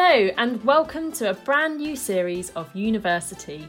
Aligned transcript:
Hello, 0.00 0.30
and 0.36 0.64
welcome 0.64 1.10
to 1.10 1.30
a 1.30 1.34
brand 1.34 1.78
new 1.78 1.96
series 1.96 2.50
of 2.50 2.72
University. 2.72 3.68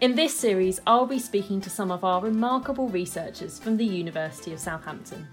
In 0.00 0.14
this 0.14 0.34
series, 0.34 0.80
I'll 0.86 1.04
be 1.04 1.18
speaking 1.18 1.60
to 1.60 1.68
some 1.68 1.90
of 1.90 2.02
our 2.02 2.22
remarkable 2.22 2.88
researchers 2.88 3.58
from 3.58 3.76
the 3.76 3.84
University 3.84 4.54
of 4.54 4.58
Southampton. 4.58 5.28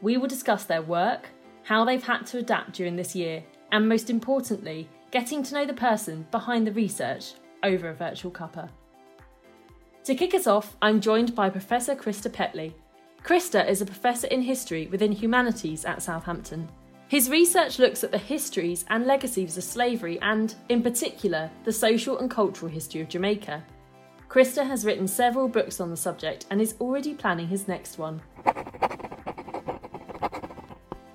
We 0.00 0.16
will 0.16 0.26
discuss 0.26 0.64
their 0.64 0.82
work, 0.82 1.28
how 1.62 1.84
they've 1.84 2.02
had 2.02 2.26
to 2.26 2.38
adapt 2.38 2.72
during 2.72 2.96
this 2.96 3.14
year, 3.14 3.44
and 3.70 3.88
most 3.88 4.10
importantly, 4.10 4.88
getting 5.12 5.44
to 5.44 5.54
know 5.54 5.64
the 5.64 5.74
person 5.74 6.26
behind 6.32 6.66
the 6.66 6.72
research 6.72 7.34
over 7.62 7.88
a 7.88 7.94
virtual 7.94 8.32
cuppa. 8.32 8.68
To 10.02 10.14
kick 10.16 10.34
us 10.34 10.48
off, 10.48 10.76
I'm 10.82 11.00
joined 11.00 11.36
by 11.36 11.50
Professor 11.50 11.94
Christer 11.94 12.32
Petley. 12.32 12.72
Christer 13.22 13.64
is 13.64 13.80
a 13.80 13.86
professor 13.86 14.26
in 14.26 14.42
history 14.42 14.88
within 14.88 15.12
humanities 15.12 15.84
at 15.84 16.02
Southampton. 16.02 16.68
His 17.12 17.28
research 17.28 17.78
looks 17.78 18.02
at 18.02 18.10
the 18.10 18.16
histories 18.16 18.86
and 18.88 19.04
legacies 19.04 19.58
of 19.58 19.64
slavery 19.64 20.18
and, 20.22 20.54
in 20.70 20.82
particular, 20.82 21.50
the 21.62 21.70
social 21.70 22.18
and 22.20 22.30
cultural 22.30 22.72
history 22.72 23.02
of 23.02 23.10
Jamaica. 23.10 23.62
Christer 24.30 24.66
has 24.66 24.86
written 24.86 25.06
several 25.06 25.46
books 25.46 25.78
on 25.78 25.90
the 25.90 25.96
subject 25.98 26.46
and 26.50 26.58
is 26.58 26.74
already 26.80 27.12
planning 27.12 27.48
his 27.48 27.68
next 27.68 27.98
one. 27.98 28.22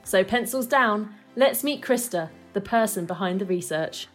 So, 0.04 0.24
pencils 0.24 0.68
down, 0.68 1.16
let's 1.36 1.64
meet 1.64 1.82
Christer, 1.82 2.30
the 2.54 2.62
person 2.62 3.08
behind 3.08 3.42
the 3.42 3.46
research. 3.46 4.08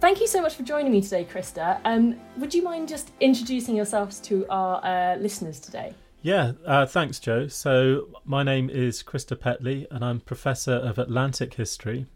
Thank 0.00 0.22
you 0.22 0.26
so 0.26 0.40
much 0.40 0.54
for 0.54 0.62
joining 0.62 0.90
me 0.90 1.02
today, 1.02 1.26
Christer. 1.30 1.78
Um, 1.84 2.18
would 2.38 2.54
you 2.54 2.62
mind 2.62 2.88
just 2.88 3.10
introducing 3.20 3.76
yourselves 3.76 4.20
to 4.20 4.46
our 4.48 4.82
uh, 4.82 5.16
listeners 5.18 5.60
today? 5.60 5.92
Yeah, 6.26 6.54
uh, 6.66 6.86
thanks, 6.86 7.20
Joe. 7.20 7.46
So, 7.46 8.08
my 8.24 8.42
name 8.42 8.68
is 8.68 9.00
Christer 9.04 9.36
Petley, 9.36 9.86
and 9.92 10.04
I'm 10.04 10.18
Professor 10.18 10.72
of 10.72 10.98
Atlantic 10.98 11.54
History 11.54 12.06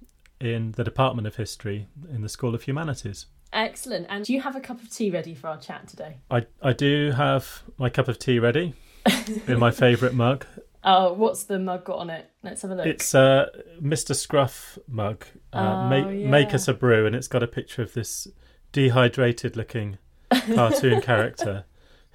in 0.41 0.72
the 0.72 0.83
Department 0.83 1.28
of 1.28 1.36
History 1.36 1.86
in 2.12 2.20
the 2.20 2.28
School 2.28 2.56
of 2.56 2.64
Humanities. 2.64 3.27
Excellent. 3.53 4.08
And 4.08 4.25
do 4.25 4.33
you 4.33 4.41
have 4.41 4.56
a 4.56 4.61
cup 4.61 4.83
of 4.83 4.91
tea 4.91 5.12
ready 5.12 5.36
for 5.36 5.47
our 5.47 5.58
chat 5.58 5.86
today? 5.86 6.16
I, 6.28 6.44
I 6.61 6.72
do 6.72 7.12
have 7.12 7.62
my 7.78 7.88
cup 7.88 8.08
of 8.08 8.19
tea 8.19 8.41
ready 8.41 8.75
in 9.47 9.61
my 9.61 9.70
favourite 9.70 10.16
mug. 10.16 10.44
Oh, 10.83 11.12
what's 11.12 11.44
the 11.44 11.61
mug 11.61 11.84
got 11.84 11.98
on 11.98 12.11
it? 12.11 12.28
Let's 12.42 12.62
have 12.62 12.72
a 12.72 12.75
look. 12.75 12.86
It's 12.86 13.14
a 13.14 13.47
Mr. 13.81 14.16
Scruff 14.16 14.77
mug. 14.88 15.25
Uh, 15.53 15.84
Oh, 15.84 15.88
make, 15.88 16.20
yeah. 16.20 16.28
make 16.28 16.53
us 16.53 16.66
a 16.66 16.75
brew, 16.75 17.06
and 17.06 17.14
it's 17.14 17.28
got 17.28 17.44
a 17.44 17.47
picture 17.47 17.83
of 17.83 17.94
this 17.94 18.27
dehydrated 18.72 19.56
looking 19.56 19.98
cartoon 20.33 21.00
character 21.00 21.64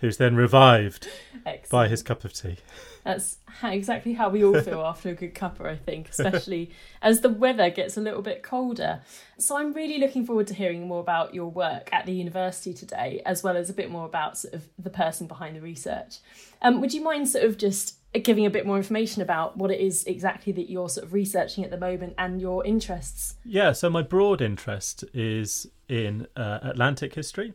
who's 0.06 0.18
then 0.18 0.36
revived 0.36 1.08
Excellent. 1.46 1.70
by 1.70 1.88
his 1.88 2.04
cup 2.04 2.24
of 2.24 2.32
tea. 2.32 2.58
That's 3.04 3.38
how, 3.48 3.72
exactly 3.72 4.14
how 4.14 4.30
we 4.30 4.44
all 4.44 4.60
feel 4.62 4.82
after 4.82 5.10
a 5.10 5.14
good 5.14 5.34
cuppa, 5.34 5.66
I 5.66 5.76
think, 5.76 6.10
especially 6.10 6.72
as 7.02 7.22
the 7.22 7.30
weather 7.30 7.70
gets 7.70 7.98
a 7.98 8.02
little 8.02 8.22
bit 8.22 8.44
colder. 8.44 9.02
So 9.38 9.58
I'm 9.58 9.74
really 9.74 10.00
looking 10.00 10.26
forward 10.26 10.48
to 10.48 10.54
hearing 10.54 10.88
more 10.88 11.00
about 11.00 11.34
your 11.34 11.50
work 11.50 11.90
at 11.92 12.06
the 12.06 12.14
university 12.14 12.74
today, 12.74 13.22
as 13.26 13.44
well 13.44 13.58
as 13.58 13.70
a 13.70 13.74
bit 13.74 13.90
more 13.90 14.06
about 14.06 14.38
sort 14.38 14.54
of 14.54 14.68
the 14.78 14.90
person 14.90 15.28
behind 15.28 15.56
the 15.56 15.62
research. 15.62 16.18
Um, 16.62 16.82
would 16.82 16.94
you 16.94 17.04
mind 17.04 17.28
sort 17.28 17.46
of 17.46 17.58
just 17.58 17.98
giving 18.24 18.46
a 18.46 18.50
bit 18.50 18.66
more 18.66 18.78
information 18.78 19.22
about 19.22 19.58
what 19.58 19.72
it 19.72 19.80
is 19.80 20.04
exactly 20.06 20.54
that 20.54 20.70
you're 20.70 20.90
sort 20.90 21.06
of 21.06 21.14
researching 21.14 21.64
at 21.64 21.72
the 21.72 21.78
moment 21.78 22.14
and 22.18 22.40
your 22.40 22.66
interests? 22.66 23.36
Yeah, 23.44 23.72
so 23.72 23.90
my 23.90 24.02
broad 24.02 24.42
interest 24.42 25.04
is 25.14 25.68
in 25.88 26.28
uh, 26.36 26.60
Atlantic 26.64 27.14
history 27.14 27.54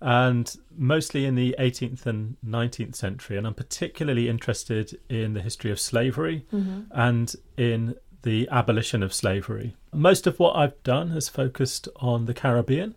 and 0.00 0.56
mostly 0.76 1.24
in 1.24 1.34
the 1.34 1.54
18th 1.58 2.06
and 2.06 2.36
19th 2.46 2.94
century. 2.94 3.36
And 3.36 3.46
I'm 3.46 3.54
particularly 3.54 4.28
interested 4.28 4.98
in 5.08 5.34
the 5.34 5.40
history 5.40 5.70
of 5.70 5.80
slavery 5.80 6.44
and 6.90 7.34
in 7.56 7.96
the 8.22 8.48
abolition 8.50 9.02
of 9.02 9.14
slavery. 9.14 9.76
Most 9.92 10.26
of 10.26 10.38
what 10.38 10.56
I've 10.56 10.82
done 10.82 11.10
has 11.10 11.28
focused 11.28 11.88
on 11.96 12.24
the 12.24 12.34
Caribbean 12.34 12.94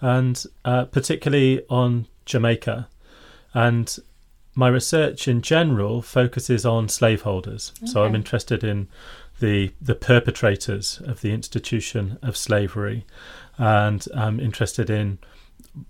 and 0.00 0.44
uh, 0.64 0.84
particularly 0.86 1.62
on 1.68 2.06
Jamaica. 2.26 2.88
And 3.54 3.96
my 4.54 4.68
research 4.68 5.28
in 5.28 5.42
general 5.42 6.02
focuses 6.02 6.66
on 6.66 6.88
slaveholders. 6.88 7.72
So 7.86 8.04
I'm 8.04 8.14
interested 8.14 8.62
in 8.64 8.88
the 9.40 9.72
the 9.80 9.94
perpetrators 9.94 11.00
of 11.04 11.20
the 11.20 11.32
institution 11.32 12.18
of 12.22 12.36
slavery, 12.36 13.04
and 13.58 14.06
I'm 14.14 14.38
interested 14.38 14.90
in 14.90 15.18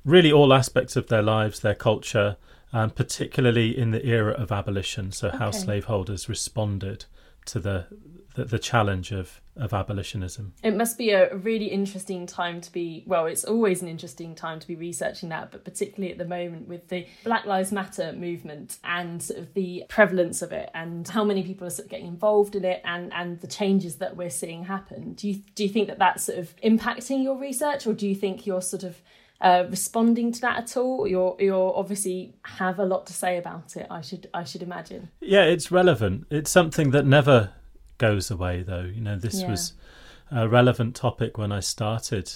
really 0.04 0.32
all 0.32 0.52
aspects 0.52 0.96
of 0.96 1.08
their 1.08 1.22
lives, 1.22 1.60
their 1.60 1.74
culture, 1.74 2.36
and 2.72 2.94
particularly 2.94 3.76
in 3.76 3.90
the 3.90 4.04
era 4.06 4.32
of 4.32 4.50
abolition. 4.50 5.12
So 5.12 5.30
how 5.30 5.48
Okay. 5.48 5.58
slaveholders 5.58 6.28
responded 6.28 7.04
to 7.46 7.58
the 7.60 7.86
the, 8.34 8.46
the 8.46 8.58
challenge 8.58 9.12
of 9.12 9.42
of 9.56 9.74
abolitionism. 9.74 10.54
It 10.62 10.74
must 10.74 10.96
be 10.96 11.10
a 11.10 11.36
really 11.36 11.66
interesting 11.66 12.24
time 12.24 12.62
to 12.62 12.72
be, 12.72 13.04
well, 13.06 13.26
it's 13.26 13.44
always 13.44 13.82
an 13.82 13.88
interesting 13.88 14.34
time 14.34 14.58
to 14.60 14.66
be 14.66 14.74
researching 14.74 15.28
that, 15.28 15.50
but 15.50 15.62
particularly 15.66 16.10
at 16.12 16.16
the 16.16 16.24
moment 16.24 16.66
with 16.66 16.88
the 16.88 17.06
Black 17.24 17.44
Lives 17.44 17.70
Matter 17.70 18.14
movement 18.14 18.78
and 18.82 19.22
sort 19.22 19.38
of 19.40 19.52
the 19.52 19.84
prevalence 19.90 20.40
of 20.40 20.52
it 20.52 20.70
and 20.72 21.06
how 21.06 21.22
many 21.24 21.42
people 21.42 21.66
are 21.66 21.70
sort 21.70 21.84
of 21.84 21.90
getting 21.90 22.06
involved 22.06 22.56
in 22.56 22.64
it 22.64 22.80
and, 22.86 23.12
and 23.12 23.38
the 23.42 23.46
changes 23.46 23.96
that 23.96 24.16
we're 24.16 24.30
seeing 24.30 24.64
happen. 24.64 25.12
Do 25.12 25.28
you, 25.28 25.42
do 25.54 25.64
you 25.64 25.68
think 25.68 25.88
that 25.88 25.98
that's 25.98 26.24
sort 26.24 26.38
of 26.38 26.56
impacting 26.64 27.22
your 27.22 27.36
research 27.38 27.86
or 27.86 27.92
do 27.92 28.08
you 28.08 28.14
think 28.14 28.46
you're 28.46 28.62
sort 28.62 28.84
of 28.84 29.02
uh, 29.42 29.64
responding 29.68 30.32
to 30.32 30.40
that 30.40 30.56
at 30.58 30.76
all? 30.76 31.06
You're, 31.06 31.36
you're 31.38 31.72
obviously 31.76 32.34
have 32.44 32.78
a 32.78 32.84
lot 32.84 33.06
to 33.06 33.12
say 33.12 33.36
about 33.36 33.76
it, 33.76 33.86
I 33.90 34.00
should, 34.00 34.28
I 34.32 34.44
should 34.44 34.62
imagine. 34.62 35.10
Yeah, 35.20 35.42
it's 35.44 35.70
relevant. 35.70 36.26
It's 36.30 36.50
something 36.50 36.92
that 36.92 37.04
never 37.04 37.50
goes 37.98 38.30
away, 38.30 38.62
though. 38.62 38.82
You 38.84 39.00
know, 39.00 39.16
this 39.16 39.42
Yeah. 39.42 39.50
was 39.50 39.74
a 40.30 40.48
relevant 40.48 40.94
topic 40.96 41.36
when 41.36 41.52
I 41.52 41.60
started 41.60 42.32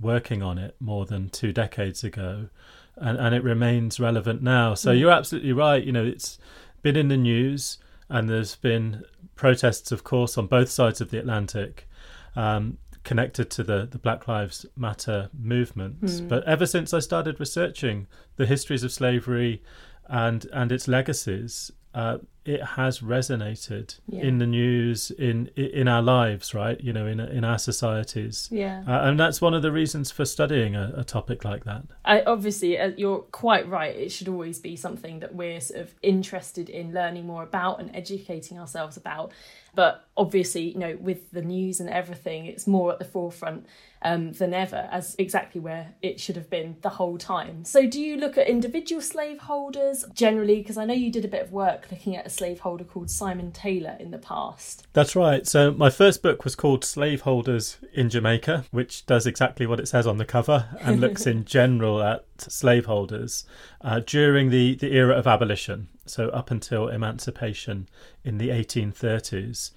working 0.00 0.42
on 0.42 0.58
it 0.58 0.76
more 0.80 1.06
than 1.06 1.28
two 1.28 1.52
decades 1.52 2.02
ago, 2.04 2.48
and, 2.96 3.18
and 3.18 3.34
it 3.34 3.42
remains 3.42 3.98
relevant 4.00 4.42
now. 4.42 4.74
So 4.74 4.90
you're 4.92 5.10
absolutely 5.10 5.52
right. 5.52 5.82
You 5.82 5.92
know, 5.92 6.04
it's 6.04 6.38
been 6.82 6.96
in 6.96 7.08
the 7.08 7.16
news, 7.16 7.78
and 8.08 8.28
there's 8.28 8.56
been 8.56 9.04
protests, 9.36 9.92
of 9.92 10.04
course, 10.04 10.36
on 10.36 10.46
both 10.46 10.70
sides 10.70 11.00
of 11.00 11.10
the 11.10 11.18
Atlantic. 11.18 11.88
Um, 12.36 12.78
connected 13.04 13.50
to 13.50 13.62
the, 13.62 13.86
the 13.90 13.98
Black 13.98 14.28
Lives 14.28 14.66
Matter 14.76 15.30
movement. 15.38 16.28
But 16.28 16.44
ever 16.44 16.66
since 16.66 16.92
I 16.92 16.98
started 17.00 17.40
researching 17.40 18.06
the 18.36 18.46
histories 18.46 18.82
of 18.84 18.92
slavery 18.92 19.62
and 20.08 20.46
and 20.52 20.72
its 20.72 20.86
legacies, 20.88 21.70
uh, 21.94 22.18
it 22.44 22.62
has 22.62 23.00
resonated 23.00 23.98
Yeah. 24.08 24.22
in 24.22 24.38
the 24.38 24.46
news, 24.46 25.10
in 25.12 25.46
in 25.56 25.88
our 25.88 26.02
lives, 26.02 26.54
right? 26.54 26.80
You 26.80 26.92
know, 26.92 27.06
in 27.06 27.20
in 27.20 27.44
our 27.44 27.58
societies, 27.58 28.48
Yeah. 28.50 28.82
uh, 28.86 29.08
and 29.08 29.18
that's 29.18 29.40
one 29.40 29.54
of 29.54 29.62
the 29.62 29.72
reasons 29.72 30.10
for 30.10 30.24
studying 30.24 30.74
a, 30.76 30.92
a 30.96 31.04
topic 31.04 31.44
like 31.44 31.64
that. 31.64 31.82
I, 32.04 32.22
obviously, 32.22 32.78
uh, 32.78 32.92
you're 32.96 33.20
quite 33.32 33.68
right. 33.68 33.94
It 33.96 34.10
should 34.12 34.28
always 34.28 34.58
be 34.58 34.76
something 34.76 35.20
that 35.20 35.34
we're 35.34 35.60
sort 35.60 35.80
of 35.80 35.94
interested 36.02 36.68
in 36.68 36.92
learning 36.92 37.26
more 37.26 37.42
about 37.42 37.80
and 37.80 37.90
educating 37.94 38.58
ourselves 38.58 38.96
about. 38.96 39.32
But 39.74 40.08
obviously, 40.16 40.72
you 40.72 40.78
know, 40.78 40.96
with 41.00 41.30
the 41.30 41.42
news 41.42 41.80
and 41.80 41.88
everything, 41.88 42.46
it's 42.46 42.66
more 42.66 42.92
at 42.92 42.98
the 42.98 43.04
forefront 43.04 43.66
um, 44.02 44.32
than 44.32 44.54
ever, 44.54 44.88
as 44.90 45.14
exactly 45.18 45.60
where 45.60 45.94
it 46.02 46.20
should 46.20 46.36
have 46.36 46.48
been 46.48 46.76
the 46.80 46.88
whole 46.88 47.18
time. 47.18 47.64
So, 47.64 47.86
do 47.86 48.00
you 48.00 48.16
look 48.16 48.38
at 48.38 48.48
individual 48.48 49.02
slaveholders 49.02 50.04
generally? 50.14 50.56
Because 50.56 50.76
I 50.76 50.84
know 50.84 50.94
you 50.94 51.10
did 51.10 51.24
a 51.24 51.28
bit 51.28 51.42
of 51.42 51.52
work 51.52 51.86
looking 51.90 52.16
at 52.16 52.26
a 52.26 52.30
slaveholder 52.30 52.84
called 52.84 53.10
Simon 53.10 53.52
Taylor 53.52 53.96
in 54.00 54.10
the 54.10 54.18
past. 54.18 54.86
That's 54.92 55.14
right. 55.14 55.46
So 55.46 55.72
my 55.72 55.90
first 55.90 56.22
book 56.22 56.44
was 56.44 56.54
called 56.54 56.84
Slaveholders 56.84 57.78
in 57.92 58.08
Jamaica, 58.08 58.64
which 58.70 59.06
does 59.06 59.26
exactly 59.26 59.66
what 59.66 59.80
it 59.80 59.88
says 59.88 60.06
on 60.06 60.16
the 60.16 60.24
cover 60.24 60.68
and 60.80 61.00
looks 61.00 61.26
in 61.26 61.44
general 61.44 62.02
at 62.02 62.24
slaveholders 62.38 63.44
uh, 63.82 64.00
during 64.00 64.50
the, 64.50 64.74
the 64.76 64.94
era 64.94 65.14
of 65.14 65.26
abolition, 65.26 65.88
so 66.10 66.28
up 66.30 66.50
until 66.50 66.88
emancipation 66.88 67.88
in 68.24 68.38
the 68.38 68.48
1830s. 68.48 69.70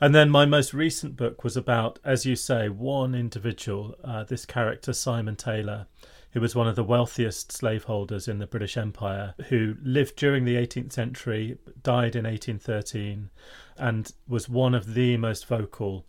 And 0.00 0.14
then 0.14 0.30
my 0.30 0.46
most 0.46 0.72
recent 0.72 1.16
book 1.16 1.44
was 1.44 1.56
about, 1.56 1.98
as 2.04 2.24
you 2.24 2.36
say, 2.36 2.68
one 2.68 3.14
individual, 3.14 3.94
uh, 4.04 4.24
this 4.24 4.46
character, 4.46 4.92
Simon 4.92 5.36
Taylor, 5.36 5.86
who 6.32 6.40
was 6.40 6.54
one 6.54 6.68
of 6.68 6.76
the 6.76 6.84
wealthiest 6.84 7.50
slaveholders 7.50 8.28
in 8.28 8.38
the 8.38 8.46
British 8.46 8.76
Empire, 8.76 9.34
who 9.48 9.76
lived 9.82 10.16
during 10.16 10.44
the 10.44 10.56
18th 10.56 10.92
century, 10.92 11.58
died 11.82 12.14
in 12.14 12.24
1813, 12.24 13.30
and 13.76 14.12
was 14.28 14.48
one 14.48 14.74
of 14.74 14.94
the 14.94 15.16
most 15.16 15.46
vocal 15.46 16.06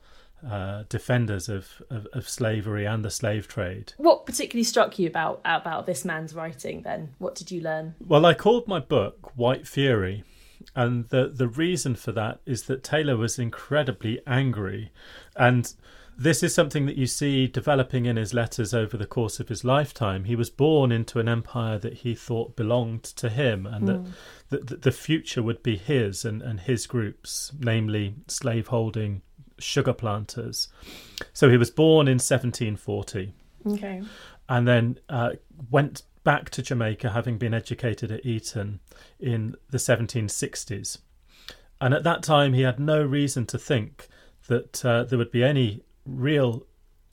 uh, 0.49 0.83
defenders 0.89 1.49
of, 1.49 1.81
of, 1.89 2.07
of 2.13 2.27
slavery 2.27 2.85
and 2.85 3.03
the 3.05 3.09
slave 3.09 3.47
trade. 3.47 3.93
What 3.97 4.25
particularly 4.25 4.63
struck 4.63 4.97
you 4.99 5.07
about 5.07 5.41
about 5.45 5.85
this 5.85 6.03
man's 6.05 6.33
writing? 6.33 6.81
Then, 6.81 7.13
what 7.19 7.35
did 7.35 7.51
you 7.51 7.61
learn? 7.61 7.95
Well, 8.05 8.25
I 8.25 8.33
called 8.33 8.67
my 8.67 8.79
book 8.79 9.31
White 9.35 9.67
Fury, 9.67 10.23
and 10.75 11.09
the, 11.09 11.27
the 11.27 11.47
reason 11.47 11.95
for 11.95 12.11
that 12.13 12.39
is 12.45 12.63
that 12.63 12.83
Taylor 12.83 13.17
was 13.17 13.37
incredibly 13.37 14.21
angry, 14.25 14.91
and 15.35 15.73
this 16.17 16.43
is 16.43 16.53
something 16.53 16.85
that 16.85 16.97
you 16.97 17.07
see 17.07 17.47
developing 17.47 18.05
in 18.05 18.15
his 18.15 18.33
letters 18.33 18.73
over 18.73 18.95
the 18.95 19.07
course 19.07 19.39
of 19.39 19.49
his 19.49 19.63
lifetime. 19.63 20.25
He 20.25 20.35
was 20.35 20.49
born 20.51 20.91
into 20.91 21.19
an 21.19 21.27
empire 21.27 21.79
that 21.79 21.93
he 21.93 22.13
thought 22.13 22.55
belonged 22.55 23.03
to 23.03 23.29
him 23.29 23.65
and 23.65 23.87
mm. 23.87 24.11
that, 24.49 24.67
that 24.67 24.81
the 24.83 24.91
future 24.91 25.41
would 25.41 25.63
be 25.63 25.77
his 25.77 26.23
and, 26.23 26.41
and 26.41 26.59
his 26.59 26.85
groups, 26.85 27.51
namely 27.59 28.15
slaveholding 28.27 29.23
sugar 29.61 29.93
planters. 29.93 30.67
So 31.33 31.49
he 31.49 31.57
was 31.57 31.69
born 31.69 32.07
in 32.07 32.15
1740. 32.15 33.33
Okay. 33.67 34.01
And 34.49 34.67
then 34.67 34.99
uh, 35.09 35.31
went 35.69 36.03
back 36.23 36.49
to 36.51 36.61
Jamaica, 36.61 37.11
having 37.11 37.37
been 37.37 37.53
educated 37.53 38.11
at 38.11 38.25
Eton 38.25 38.79
in 39.19 39.55
the 39.69 39.77
1760s. 39.77 40.99
And 41.79 41.93
at 41.93 42.03
that 42.03 42.21
time, 42.21 42.53
he 42.53 42.61
had 42.61 42.79
no 42.79 43.03
reason 43.03 43.45
to 43.47 43.57
think 43.57 44.07
that 44.47 44.85
uh, 44.85 45.03
there 45.03 45.17
would 45.17 45.31
be 45.31 45.43
any 45.43 45.83
real 46.05 46.65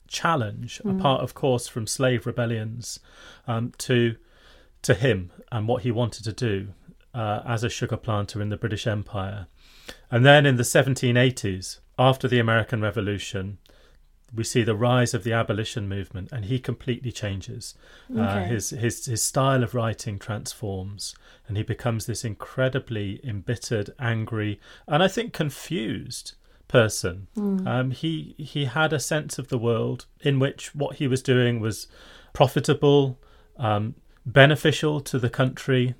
challenge, 0.07 0.81
mm. 0.83 0.99
apart, 0.99 1.21
of 1.21 1.33
course, 1.33 1.67
from 1.67 1.87
slave 1.87 2.25
rebellions, 2.25 2.99
um, 3.47 3.73
to 3.79 4.15
to 4.81 4.93
him 4.93 5.29
and 5.51 5.67
what 5.67 5.83
he 5.83 5.91
wanted 5.91 6.23
to 6.23 6.31
do 6.31 6.69
uh, 7.13 7.41
as 7.45 7.65
a 7.65 7.69
sugar 7.69 7.97
planter 7.97 8.41
in 8.41 8.47
the 8.49 8.55
British 8.55 8.87
Empire. 8.87 9.47
And 10.11 10.25
then 10.25 10.45
in 10.45 10.57
the 10.57 10.63
1780s, 10.63 11.79
after 11.97 12.27
the 12.27 12.39
American 12.39 12.81
Revolution, 12.81 13.57
we 14.33 14.43
see 14.43 14.63
the 14.63 14.75
rise 14.75 15.13
of 15.13 15.23
the 15.23 15.33
abolition 15.33 15.87
movement, 15.87 16.31
and 16.31 16.45
he 16.45 16.59
completely 16.59 17.11
changes. 17.11 17.75
Uh, 18.15 18.21
okay. 18.21 18.43
Uh, 18.43 18.45
his 18.45 18.69
his 18.69 19.05
his 19.05 19.23
style 19.23 19.63
of 19.63 19.73
writing 19.73 20.19
transforms, 20.19 21.15
and 21.47 21.57
he 21.57 21.63
becomes 21.63 22.05
this 22.05 22.23
incredibly 22.23 23.19
embittered, 23.23 23.91
angry, 23.99 24.59
and 24.87 25.01
I 25.01 25.07
think 25.07 25.33
confused 25.33 26.33
person. 26.67 27.27
Mm. 27.35 27.67
Um, 27.67 27.91
he 27.91 28.35
he 28.37 28.65
had 28.65 28.93
a 28.93 28.99
sense 28.99 29.37
of 29.39 29.49
the 29.49 29.57
world 29.57 30.05
in 30.21 30.39
which 30.39 30.75
what 30.75 30.97
he 30.97 31.07
was 31.07 31.21
doing 31.21 31.59
was 31.59 31.87
profitable, 32.33 33.19
um, 33.57 33.95
beneficial 34.25 35.01
to 35.01 35.19
the 35.19 35.29
country, 35.29 35.95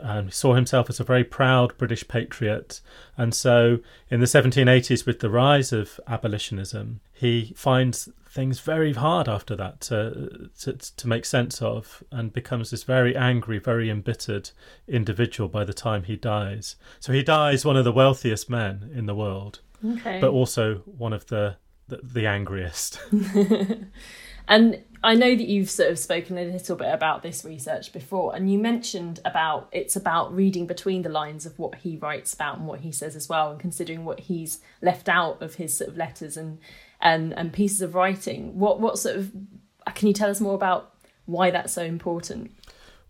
and 0.00 0.28
he 0.28 0.32
saw 0.32 0.54
himself 0.54 0.88
as 0.88 1.00
a 1.00 1.04
very 1.04 1.24
proud 1.24 1.76
British 1.78 2.06
patriot. 2.06 2.80
And 3.16 3.34
so, 3.34 3.78
in 4.10 4.20
the 4.20 4.26
1780s, 4.26 5.06
with 5.06 5.20
the 5.20 5.30
rise 5.30 5.72
of 5.72 6.00
abolitionism, 6.06 7.00
he 7.12 7.52
finds 7.56 8.08
things 8.28 8.60
very 8.60 8.94
hard 8.94 9.28
after 9.28 9.54
that 9.56 9.80
to, 9.82 10.50
to, 10.60 10.72
to 10.72 11.08
make 11.08 11.24
sense 11.24 11.60
of, 11.60 12.02
and 12.10 12.32
becomes 12.32 12.70
this 12.70 12.82
very 12.82 13.14
angry, 13.14 13.58
very 13.58 13.90
embittered 13.90 14.50
individual 14.88 15.48
by 15.48 15.64
the 15.64 15.74
time 15.74 16.04
he 16.04 16.16
dies. 16.16 16.76
So 17.00 17.12
he 17.12 17.22
dies 17.22 17.64
one 17.64 17.76
of 17.76 17.84
the 17.84 17.92
wealthiest 17.92 18.48
men 18.48 18.90
in 18.94 19.06
the 19.06 19.14
world, 19.14 19.60
okay. 19.84 20.20
but 20.20 20.30
also 20.30 20.76
one 20.86 21.12
of 21.12 21.26
the 21.26 21.56
the, 21.88 22.00
the 22.02 22.26
angriest. 22.26 23.00
And 24.48 24.82
I 25.04 25.14
know 25.14 25.34
that 25.34 25.48
you've 25.48 25.70
sort 25.70 25.90
of 25.90 25.98
spoken 25.98 26.38
a 26.38 26.44
little 26.44 26.76
bit 26.76 26.92
about 26.92 27.22
this 27.22 27.44
research 27.44 27.92
before, 27.92 28.36
and 28.36 28.50
you 28.50 28.58
mentioned 28.58 29.20
about 29.24 29.68
it's 29.72 29.96
about 29.96 30.34
reading 30.34 30.66
between 30.66 31.02
the 31.02 31.08
lines 31.08 31.44
of 31.44 31.58
what 31.58 31.76
he 31.76 31.96
writes 31.96 32.32
about 32.34 32.58
and 32.58 32.66
what 32.66 32.80
he 32.80 32.92
says 32.92 33.16
as 33.16 33.28
well, 33.28 33.50
and 33.50 33.58
considering 33.58 34.04
what 34.04 34.20
he's 34.20 34.60
left 34.80 35.08
out 35.08 35.42
of 35.42 35.56
his 35.56 35.76
sort 35.76 35.90
of 35.90 35.96
letters 35.96 36.36
and 36.36 36.58
and 37.00 37.32
and 37.36 37.52
pieces 37.52 37.82
of 37.82 37.94
writing. 37.94 38.58
What 38.58 38.80
what 38.80 38.98
sort 38.98 39.16
of 39.16 39.32
can 39.94 40.06
you 40.08 40.14
tell 40.14 40.30
us 40.30 40.40
more 40.40 40.54
about 40.54 40.94
why 41.26 41.50
that's 41.50 41.72
so 41.72 41.82
important? 41.82 42.52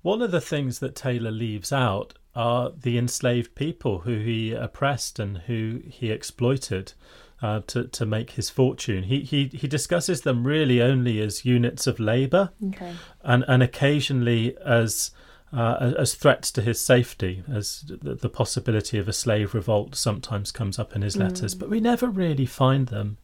One 0.01 0.23
of 0.23 0.31
the 0.31 0.41
things 0.41 0.79
that 0.79 0.97
Taylor 0.97 1.31
leaves 1.31 1.73
out 1.73 2.15
are 2.35 2.71
the 2.71 2.97
enslaved 2.97 3.55
people 3.55 4.01
who 4.01 4.19
he 4.19 4.53
oppressed 4.53 5.19
and 5.19 5.39
who 5.39 5.83
he 5.87 6.11
exploited 6.11 6.95
uh, 7.43 7.61
to 7.67 7.85
to 7.89 8.07
make 8.07 8.33
his 8.33 8.49
fortune. 8.49 9.05
He 9.05 9.21
he 9.21 9.47
he 9.53 9.67
discusses 9.67 10.23
them 10.23 10.47
really 10.47 10.81
only 10.81 11.21
as 11.21 11.45
units 11.45 11.87
of 11.87 11.99
labour, 11.99 12.51
okay. 12.69 12.95
and 13.23 13.45
and 13.49 13.63
occasionally 13.63 14.57
as 14.65 15.11
uh, 15.53 15.93
as 15.99 16.15
threats 16.15 16.51
to 16.53 16.63
his 16.63 16.81
safety, 16.81 17.43
as 17.53 17.85
the, 17.87 18.15
the, 18.15 18.29
possibility 18.31 18.99
of 18.99 19.07
a 19.07 19.13
slave 19.13 19.53
revolt 19.53 19.95
sometimes 19.95 20.51
comes 20.51 20.79
up 20.79 20.97
in 20.97 21.03
his 21.03 21.15
letters, 21.15 21.55
mm. 21.55 21.59
but 21.59 21.69
we 21.69 21.79
never 21.79 22.09
really 22.09 22.47
find 22.47 22.87
them 22.87 23.19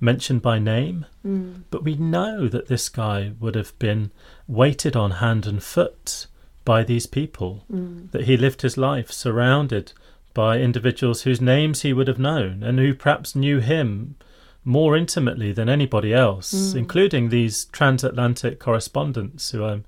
mentioned 0.00 0.42
by 0.42 0.58
name. 0.58 1.06
Mm. 1.24 1.62
But 1.70 1.84
we 1.84 1.94
know 1.94 2.48
that 2.48 2.66
this 2.66 2.88
guy 2.88 3.34
would 3.38 3.54
have 3.54 3.78
been 3.78 4.10
waited 4.48 4.96
on 4.96 5.12
hand 5.12 5.46
and 5.46 5.62
foot 5.62 6.26
by 6.64 6.82
these 6.82 7.06
people, 7.06 7.64
mm. 7.72 8.10
that 8.10 8.24
he 8.24 8.36
lived 8.36 8.62
his 8.62 8.76
life 8.76 9.12
surrounded 9.12 9.92
by 10.34 10.58
individuals 10.58 11.22
whose 11.22 11.40
names 11.40 11.82
he 11.82 11.92
would 11.92 12.08
have 12.08 12.18
known 12.18 12.62
and 12.62 12.78
who 12.78 12.94
perhaps 12.94 13.34
knew 13.34 13.60
him 13.60 14.16
more 14.64 14.96
intimately 14.96 15.52
than 15.52 15.68
anybody 15.68 16.12
else, 16.12 16.52
mm. 16.52 16.76
including 16.76 17.28
these 17.28 17.64
transatlantic 17.66 18.58
correspondents 18.58 19.50
who 19.50 19.64
I'm 19.64 19.84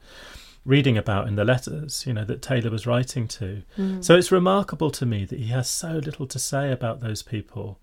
reading 0.64 0.96
about 0.96 1.28
in 1.28 1.36
the 1.36 1.44
letters, 1.44 2.04
you 2.06 2.12
know, 2.12 2.24
that 2.24 2.42
Taylor 2.42 2.70
was 2.70 2.86
writing 2.86 3.28
to. 3.28 3.62
Mm. 3.76 4.02
So 4.02 4.16
it's 4.16 4.32
remarkable 4.32 4.90
to 4.92 5.06
me 5.06 5.24
that 5.24 5.38
he 5.38 5.48
has 5.48 5.68
so 5.68 5.94
little 5.94 6.26
to 6.26 6.38
say 6.38 6.72
about 6.72 7.00
those 7.00 7.22
people. 7.22 7.78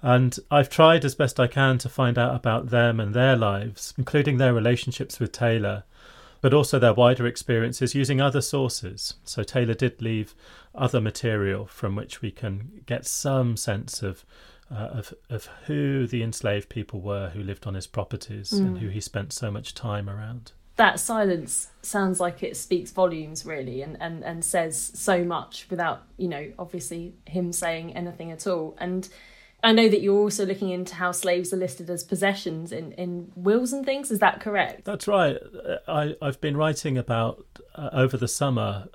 And 0.00 0.36
I've 0.50 0.68
tried 0.68 1.04
as 1.04 1.14
best 1.14 1.38
I 1.38 1.46
can 1.46 1.78
to 1.78 1.88
find 1.88 2.18
out 2.18 2.34
about 2.34 2.70
them 2.70 2.98
and 2.98 3.14
their 3.14 3.36
lives, 3.36 3.94
including 3.96 4.38
their 4.38 4.52
relationships 4.52 5.20
with 5.20 5.30
Taylor 5.30 5.84
but 6.42 6.52
also 6.52 6.78
their 6.78 6.92
wider 6.92 7.26
experiences 7.26 7.94
using 7.94 8.20
other 8.20 8.42
sources. 8.42 9.14
So 9.24 9.42
Taylor 9.42 9.74
did 9.74 10.02
leave 10.02 10.34
other 10.74 11.00
material 11.00 11.64
from 11.66 11.96
which 11.96 12.20
we 12.20 12.30
can 12.30 12.82
get 12.84 13.06
some 13.06 13.56
sense 13.56 14.02
of 14.02 14.26
uh, 14.70 14.88
of 14.92 15.14
of 15.30 15.48
who 15.66 16.06
the 16.06 16.22
enslaved 16.22 16.68
people 16.68 17.00
were 17.00 17.30
who 17.30 17.42
lived 17.42 17.66
on 17.66 17.74
his 17.74 17.86
properties 17.86 18.50
mm. 18.50 18.58
and 18.58 18.78
who 18.78 18.88
he 18.88 19.00
spent 19.00 19.32
so 19.32 19.50
much 19.50 19.74
time 19.74 20.10
around. 20.10 20.52
That 20.76 20.98
silence 20.98 21.68
sounds 21.82 22.18
like 22.18 22.42
it 22.42 22.56
speaks 22.56 22.90
volumes, 22.90 23.44
really, 23.44 23.82
and, 23.82 23.98
and, 24.00 24.24
and 24.24 24.42
says 24.42 24.90
so 24.94 25.22
much 25.22 25.66
without, 25.68 26.04
you 26.16 26.28
know, 26.28 26.50
obviously 26.58 27.14
him 27.26 27.52
saying 27.52 27.94
anything 27.94 28.32
at 28.32 28.46
all. 28.46 28.74
And 28.78 29.06
I 29.62 29.72
know 29.72 29.88
that 29.88 30.00
you're 30.02 30.18
also 30.18 30.44
looking 30.44 30.70
into 30.70 30.94
how 30.96 31.12
slaves 31.12 31.52
are 31.52 31.56
listed 31.56 31.88
as 31.88 32.02
possessions 32.02 32.72
in, 32.72 32.92
in 32.92 33.30
wills 33.36 33.72
and 33.72 33.86
things. 33.86 34.10
Is 34.10 34.18
that 34.18 34.40
correct? 34.40 34.84
That's 34.84 35.06
right. 35.06 35.36
I, 35.86 36.16
I've 36.20 36.40
been 36.40 36.56
writing 36.56 36.98
about 36.98 37.46
uh, 37.74 37.90
over 37.92 38.16
the 38.16 38.26
summer 38.26 38.88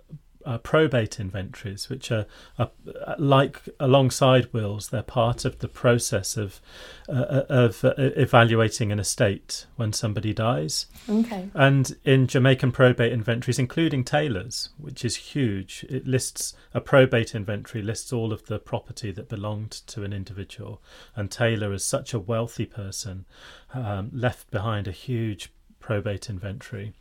uh, 0.48 0.58
probate 0.58 1.20
inventories, 1.20 1.90
which 1.90 2.10
are, 2.10 2.26
are, 2.58 2.72
uh, 3.06 3.16
like 3.18 3.62
alongside 3.82 4.52
wills. 4.54 4.90
They're 4.90 5.04
part 5.04 5.44
of 5.44 5.60
the 5.60 5.68
process 5.68 6.38
of 6.38 6.62
uh, 7.10 7.12
uh 7.12 7.46
of 7.50 7.84
uh, 7.84 7.94
evaluating 7.98 8.92
an 8.92 9.00
estate 9.00 9.66
when 9.76 9.92
somebody 9.92 10.34
dies. 10.34 10.86
Okay. 11.10 11.50
And 11.54 11.96
in 12.06 12.28
Jamaican 12.28 12.72
probate 12.72 13.12
inventories, 13.12 13.60
including 13.60 14.06
Taylor's, 14.06 14.70
which 14.78 15.04
is 15.04 15.18
huge, 15.18 15.86
it 15.90 16.08
lists 16.08 16.56
a 16.74 16.80
probate 16.80 17.36
inventory 17.36 17.84
lists 17.84 18.14
all 18.14 18.32
of 18.32 18.46
the 18.46 18.58
property 18.58 19.12
that 19.12 19.28
belonged 19.28 19.72
to 19.72 20.04
an 20.04 20.14
individual. 20.14 20.82
And 21.16 21.30
Taylor, 21.30 21.74
as 21.74 21.84
such 21.84 22.14
a 22.14 22.20
wealthy 22.20 22.66
person, 22.66 23.26
um, 23.74 24.12
left 24.14 24.50
behind 24.50 24.88
a 24.88 24.92
huge 24.92 25.52
probate 25.80 26.30
inventory. 26.30 26.94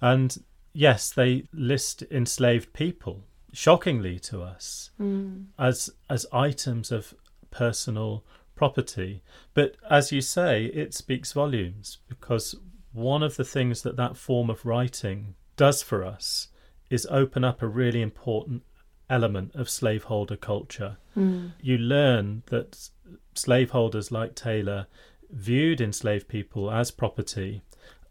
And 0.00 0.42
yes, 0.72 1.10
they 1.10 1.44
list 1.52 2.02
enslaved 2.10 2.72
people, 2.72 3.24
shockingly 3.52 4.18
to 4.20 4.42
us, 4.42 4.90
mm. 5.00 5.46
as 5.58 5.90
as 6.08 6.26
items 6.32 6.90
of 6.90 7.14
personal 7.50 8.24
property. 8.54 9.22
But 9.54 9.76
as 9.90 10.12
you 10.12 10.20
say, 10.20 10.66
it 10.66 10.94
speaks 10.94 11.32
volumes 11.32 11.98
because 12.08 12.54
one 12.92 13.22
of 13.22 13.36
the 13.36 13.44
things 13.44 13.82
that 13.82 13.96
that 13.96 14.16
form 14.16 14.50
of 14.50 14.66
writing 14.66 15.34
does 15.56 15.82
for 15.82 16.04
us 16.04 16.48
is 16.90 17.06
open 17.10 17.44
up 17.44 17.62
a 17.62 17.66
really 17.68 18.02
important 18.02 18.62
element 19.08 19.54
of 19.54 19.68
slaveholder 19.68 20.36
culture. 20.36 20.96
Mm. 21.16 21.52
You 21.60 21.78
learn 21.78 22.42
that 22.46 22.88
slaveholders 23.34 24.10
like 24.12 24.34
Taylor 24.34 24.86
viewed 25.30 25.80
enslaved 25.80 26.28
people 26.28 26.70
as 26.70 26.90
property 26.90 27.62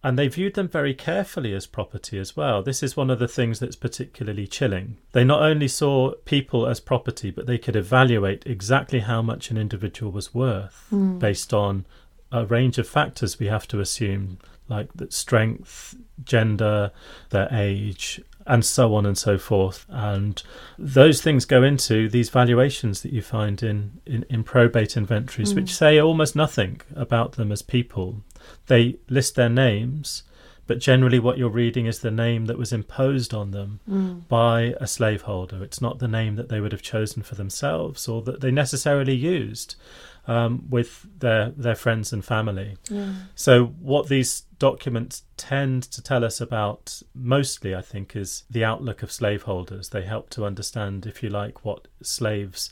and 0.03 0.17
they 0.17 0.27
viewed 0.27 0.55
them 0.55 0.67
very 0.67 0.93
carefully 0.93 1.53
as 1.53 1.67
property 1.67 2.17
as 2.17 2.35
well. 2.35 2.63
This 2.63 2.81
is 2.81 2.97
one 2.97 3.09
of 3.09 3.19
the 3.19 3.27
things 3.27 3.59
that's 3.59 3.75
particularly 3.75 4.47
chilling. 4.47 4.97
They 5.11 5.23
not 5.23 5.43
only 5.43 5.67
saw 5.67 6.13
people 6.25 6.65
as 6.65 6.79
property, 6.79 7.29
but 7.29 7.45
they 7.45 7.59
could 7.59 7.75
evaluate 7.75 8.43
exactly 8.45 8.99
how 8.99 9.21
much 9.21 9.51
an 9.51 9.57
individual 9.57 10.11
was 10.11 10.33
worth 10.33 10.87
mm. 10.91 11.19
based 11.19 11.53
on 11.53 11.85
a 12.31 12.45
range 12.45 12.77
of 12.77 12.87
factors 12.87 13.39
we 13.39 13.47
have 13.47 13.67
to 13.67 13.79
assume, 13.79 14.39
like 14.69 14.89
strength, 15.09 15.95
gender, 16.23 16.91
their 17.29 17.49
age, 17.51 18.21
and 18.47 18.65
so 18.65 18.95
on 18.95 19.05
and 19.05 19.17
so 19.17 19.37
forth. 19.37 19.85
And 19.89 20.41
those 20.79 21.21
things 21.21 21.45
go 21.45 21.61
into 21.61 22.09
these 22.09 22.29
valuations 22.29 23.01
that 23.03 23.13
you 23.13 23.21
find 23.21 23.61
in, 23.61 24.01
in, 24.05 24.25
in 24.29 24.43
probate 24.43 24.97
inventories, 24.97 25.53
mm. 25.53 25.57
which 25.57 25.75
say 25.75 25.99
almost 25.99 26.35
nothing 26.35 26.81
about 26.95 27.33
them 27.33 27.51
as 27.51 27.61
people. 27.61 28.23
They 28.67 28.97
list 29.09 29.35
their 29.35 29.49
names, 29.49 30.23
but 30.67 30.79
generally 30.79 31.19
what 31.19 31.37
you're 31.37 31.49
reading 31.49 31.85
is 31.85 31.99
the 31.99 32.11
name 32.11 32.45
that 32.45 32.57
was 32.57 32.71
imposed 32.71 33.33
on 33.33 33.51
them 33.51 33.79
mm. 33.89 34.27
by 34.27 34.75
a 34.79 34.87
slaveholder. 34.87 35.63
It's 35.63 35.81
not 35.81 35.99
the 35.99 36.07
name 36.07 36.35
that 36.35 36.49
they 36.49 36.61
would 36.61 36.71
have 36.71 36.81
chosen 36.81 37.23
for 37.23 37.35
themselves 37.35 38.07
or 38.07 38.21
that 38.21 38.41
they 38.41 38.51
necessarily 38.51 39.15
used. 39.15 39.75
um, 40.27 40.65
with 40.69 41.07
their 41.19 41.51
their 41.51 41.75
friends 41.75 42.13
and 42.13 42.23
family. 42.23 42.77
Yeah. 42.89 43.13
So 43.35 43.65
what 43.65 44.07
these 44.07 44.41
documents 44.59 45.23
tend 45.37 45.83
to 45.83 46.01
tell 46.01 46.23
us 46.23 46.39
about 46.39 47.01
mostly, 47.13 47.75
I 47.75 47.81
think, 47.81 48.15
is 48.15 48.43
the 48.49 48.63
outlook 48.63 49.03
of 49.03 49.11
slaveholders. 49.11 49.89
They 49.89 50.03
help 50.03 50.29
to 50.31 50.45
understand, 50.45 51.05
if 51.05 51.23
you 51.23 51.29
like, 51.29 51.65
what 51.65 51.87
slaves 52.01 52.71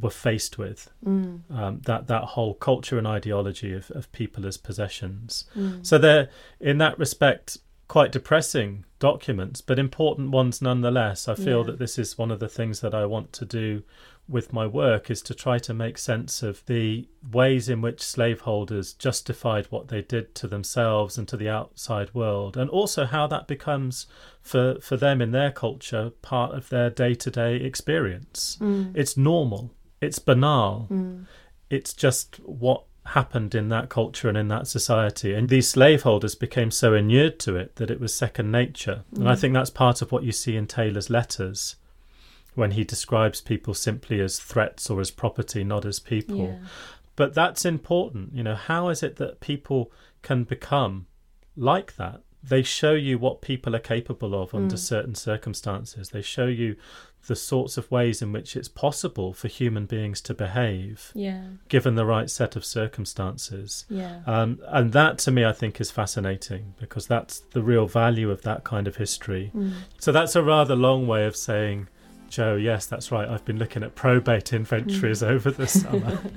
were 0.00 0.10
faced 0.10 0.58
with. 0.58 0.90
Mm. 1.04 1.40
Um, 1.50 1.80
that 1.86 2.06
that 2.08 2.22
whole 2.24 2.54
culture 2.54 2.98
and 2.98 3.06
ideology 3.06 3.72
of, 3.72 3.90
of 3.92 4.10
people 4.12 4.46
as 4.46 4.56
possessions. 4.56 5.44
Mm. 5.56 5.84
So 5.86 5.98
they're 5.98 6.28
in 6.60 6.78
that 6.78 6.98
respect 6.98 7.58
quite 7.88 8.10
depressing 8.10 8.84
documents, 8.98 9.60
but 9.60 9.78
important 9.78 10.30
ones 10.30 10.60
nonetheless. 10.60 11.28
I 11.28 11.34
feel 11.36 11.60
Yeah. 11.60 11.66
that 11.66 11.78
this 11.78 11.98
is 11.98 12.18
one 12.18 12.30
of 12.32 12.40
the 12.40 12.48
things 12.48 12.80
that 12.80 12.94
I 12.94 13.06
want 13.06 13.32
to 13.34 13.44
do 13.44 13.84
with 14.28 14.52
my 14.52 14.66
work 14.66 15.08
is 15.08 15.22
to 15.22 15.32
try 15.32 15.56
to 15.56 15.72
make 15.72 15.96
sense 15.96 16.42
of 16.42 16.66
the 16.66 17.06
ways 17.32 17.68
in 17.68 17.80
which 17.80 18.02
slaveholders 18.02 18.92
justified 18.92 19.66
what 19.66 19.86
they 19.86 20.02
did 20.02 20.34
to 20.34 20.48
themselves 20.48 21.16
and 21.16 21.28
to 21.28 21.36
the 21.36 21.48
outside 21.48 22.12
world, 22.12 22.56
and 22.56 22.68
also 22.70 23.04
how 23.04 23.28
that 23.28 23.46
becomes 23.46 24.08
for 24.42 24.80
for 24.80 24.96
them 24.96 25.22
in 25.22 25.30
their 25.30 25.52
culture 25.52 26.10
part 26.22 26.52
of 26.56 26.70
their 26.70 26.90
day 26.90 27.14
to 27.14 27.30
day 27.30 27.54
experience. 27.54 28.58
Mm. 28.60 28.96
It's 28.96 29.16
normal. 29.16 29.70
It's 30.00 30.18
banal 30.18 30.86
Mm. 30.90 31.26
it's 31.70 31.92
just 31.94 32.36
what 32.44 32.84
happened 33.06 33.54
in 33.54 33.68
that 33.68 33.88
culture 33.88 34.28
and 34.28 34.36
in 34.38 34.48
that 34.48 34.66
society. 34.66 35.32
And 35.32 35.48
these 35.48 35.68
slaveholders 35.68 36.34
became 36.34 36.70
so 36.70 36.92
inured 36.94 37.38
to 37.40 37.56
it 37.56 37.76
that 37.76 37.90
it 37.90 38.00
was 38.00 38.12
second 38.14 38.50
nature. 38.50 39.04
And 39.14 39.28
I 39.28 39.34
Mm. 39.34 39.38
think 39.38 39.54
that's 39.54 39.70
part 39.70 40.02
of 40.02 40.10
what 40.12 40.24
you 40.24 40.32
see 40.32 40.56
in 40.56 40.66
Taylor's 40.66 41.08
letters 41.10 41.76
when 42.54 42.72
he 42.72 42.84
describes 42.84 43.40
people 43.40 43.74
simply 43.74 44.20
as 44.20 44.38
threats 44.40 44.90
or 44.90 45.00
as 45.00 45.10
property, 45.10 45.62
not 45.62 45.84
as 45.84 45.98
people. 46.00 46.36
Yeah. 46.38 46.58
But 47.14 47.34
that's 47.34 47.64
important. 47.64 48.34
You 48.34 48.42
know, 48.42 48.54
how 48.56 48.88
is 48.88 49.02
it 49.02 49.16
that 49.16 49.40
people 49.40 49.92
can 50.22 50.44
become 50.44 51.06
like 51.56 51.96
that? 51.96 52.22
They 52.48 52.62
show 52.62 52.92
you 52.92 53.18
what 53.18 53.40
people 53.40 53.74
are 53.74 53.80
capable 53.80 54.40
of 54.40 54.54
under 54.54 54.76
Mm. 54.76 54.78
certain 54.78 55.14
circumstances. 55.14 56.10
They 56.10 56.22
show 56.22 56.46
you 56.46 56.76
the 57.26 57.34
sorts 57.34 57.76
of 57.76 57.90
ways 57.90 58.22
in 58.22 58.30
which 58.30 58.54
it's 58.56 58.68
possible 58.68 59.32
for 59.32 59.48
human 59.48 59.84
beings 59.86 60.20
to 60.20 60.32
behave 60.32 61.10
Yeah. 61.12 61.42
given 61.68 61.96
the 61.96 62.06
right 62.06 62.30
set 62.30 62.54
of 62.54 62.64
circumstances. 62.64 63.84
Yeah. 63.88 64.20
Um, 64.26 64.60
and 64.68 64.92
that 64.92 65.18
to 65.18 65.30
me, 65.32 65.44
I 65.44 65.52
think, 65.52 65.80
is 65.80 65.90
fascinating 65.90 66.74
because 66.78 67.08
that's 67.08 67.40
the 67.40 67.62
real 67.62 67.86
value 67.86 68.30
of 68.30 68.42
that 68.42 68.62
kind 68.62 68.86
of 68.86 68.96
history. 68.96 69.50
Mm. 69.54 69.72
So 69.98 70.12
that's 70.12 70.36
a 70.36 70.42
rather 70.42 70.76
long 70.76 71.08
way 71.08 71.26
of 71.26 71.34
saying, 71.34 71.88
Joe, 72.28 72.54
yes, 72.56 72.86
that's 72.86 73.10
right. 73.10 73.28
I've 73.28 73.44
been 73.44 73.58
looking 73.58 73.82
at 73.82 73.94
probate 73.96 74.52
inventories 74.52 75.20
Mm. 75.22 75.28
over 75.30 75.50
the 75.50 75.66
summer. 75.66 76.18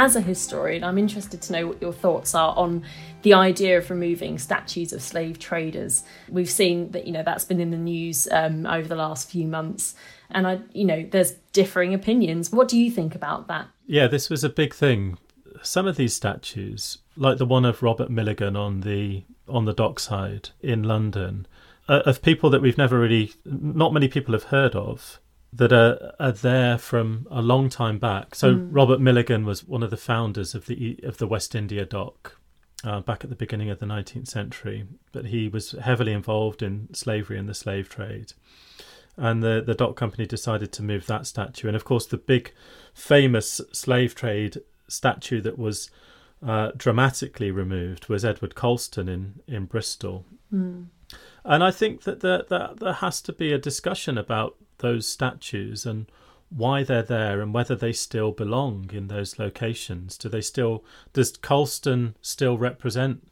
As 0.00 0.16
a 0.16 0.22
historian, 0.22 0.82
I'm 0.82 0.96
interested 0.96 1.42
to 1.42 1.52
know 1.52 1.66
what 1.66 1.82
your 1.82 1.92
thoughts 1.92 2.34
are 2.34 2.56
on 2.56 2.84
the 3.20 3.34
idea 3.34 3.76
of 3.76 3.90
removing 3.90 4.38
statues 4.38 4.94
of 4.94 5.02
slave 5.02 5.38
traders. 5.38 6.04
We've 6.30 6.48
seen 6.48 6.92
that 6.92 7.06
you 7.06 7.12
know 7.12 7.22
that's 7.22 7.44
been 7.44 7.60
in 7.60 7.70
the 7.70 7.76
news 7.76 8.26
um, 8.32 8.64
over 8.64 8.88
the 8.88 8.96
last 8.96 9.30
few 9.30 9.46
months, 9.46 9.94
and 10.30 10.46
I, 10.46 10.60
you 10.72 10.86
know, 10.86 11.06
there's 11.10 11.32
differing 11.52 11.92
opinions. 11.92 12.50
What 12.50 12.66
do 12.66 12.78
you 12.78 12.90
think 12.90 13.14
about 13.14 13.46
that? 13.48 13.66
yeah, 13.86 14.06
this 14.06 14.30
was 14.30 14.42
a 14.42 14.48
big 14.48 14.72
thing. 14.72 15.18
Some 15.62 15.86
of 15.86 15.96
these 15.96 16.14
statues, 16.14 16.96
like 17.14 17.36
the 17.36 17.44
one 17.44 17.66
of 17.66 17.82
Robert 17.82 18.08
Milligan 18.08 18.56
on 18.56 18.80
the 18.80 19.24
on 19.48 19.66
the 19.66 19.74
dockside 19.74 20.48
in 20.62 20.82
London, 20.82 21.46
uh, 21.90 22.00
of 22.06 22.22
people 22.22 22.48
that 22.48 22.62
we've 22.62 22.78
never 22.78 22.98
really, 22.98 23.34
not 23.44 23.92
many 23.92 24.08
people 24.08 24.32
have 24.32 24.44
heard 24.44 24.74
of, 24.74 25.20
that 25.52 25.72
are, 25.72 26.12
are 26.20 26.32
there 26.32 26.78
from 26.78 27.26
a 27.30 27.42
long 27.42 27.68
time 27.68 27.98
back. 27.98 28.34
So 28.34 28.54
Mm. 28.54 28.68
Robert 28.70 29.00
Milligan 29.00 29.44
was 29.44 29.66
one 29.66 29.82
of 29.82 29.90
the 29.90 29.96
founders 29.96 30.54
of 30.54 30.66
the 30.66 30.98
of 31.02 31.18
the 31.18 31.26
West 31.26 31.54
India 31.54 31.84
Dock 31.84 32.38
uh, 32.84 33.00
back 33.00 33.24
at 33.24 33.30
the 33.30 33.36
beginning 33.36 33.70
of 33.70 33.78
the 33.78 33.86
19th 33.86 34.28
century, 34.28 34.86
but 35.12 35.26
he 35.26 35.48
was 35.48 35.72
heavily 35.72 36.12
involved 36.12 36.62
in 36.62 36.92
slavery 36.94 37.38
and 37.38 37.48
the 37.48 37.54
slave 37.54 37.88
trade. 37.88 38.32
And 39.16 39.42
the, 39.42 39.62
the 39.64 39.74
dock 39.74 39.96
company 39.96 40.24
decided 40.24 40.72
to 40.72 40.82
move 40.82 41.06
that 41.06 41.26
statue. 41.26 41.68
And 41.68 41.76
of 41.76 41.84
course, 41.84 42.06
the 42.06 42.16
big 42.16 42.54
famous 42.94 43.60
slave 43.72 44.14
trade 44.14 44.62
statue 44.88 45.42
that 45.42 45.58
was 45.58 45.90
uh, 46.46 46.70
dramatically 46.74 47.50
removed 47.50 48.08
was 48.08 48.24
Edward 48.24 48.54
Colston 48.54 49.08
in, 49.08 49.40
in 49.46 49.66
Bristol. 49.66 50.24
Mm. 50.52 50.86
And 51.44 51.64
I 51.64 51.70
think 51.70 52.04
that 52.04 52.20
there, 52.20 52.44
there, 52.48 52.70
there 52.76 52.92
has 52.94 53.20
to 53.22 53.32
be 53.32 53.52
a 53.52 53.58
discussion 53.58 54.16
about 54.16 54.56
those 54.80 55.06
statues 55.08 55.86
and 55.86 56.06
why 56.50 56.82
they're 56.82 57.02
there 57.02 57.40
and 57.40 57.54
whether 57.54 57.76
they 57.76 57.92
still 57.92 58.32
belong 58.32 58.90
in 58.92 59.06
those 59.06 59.38
locations. 59.38 60.18
Do 60.18 60.28
they 60.28 60.40
still 60.40 60.84
does 61.12 61.36
Colston 61.36 62.16
still 62.20 62.58
represent 62.58 63.26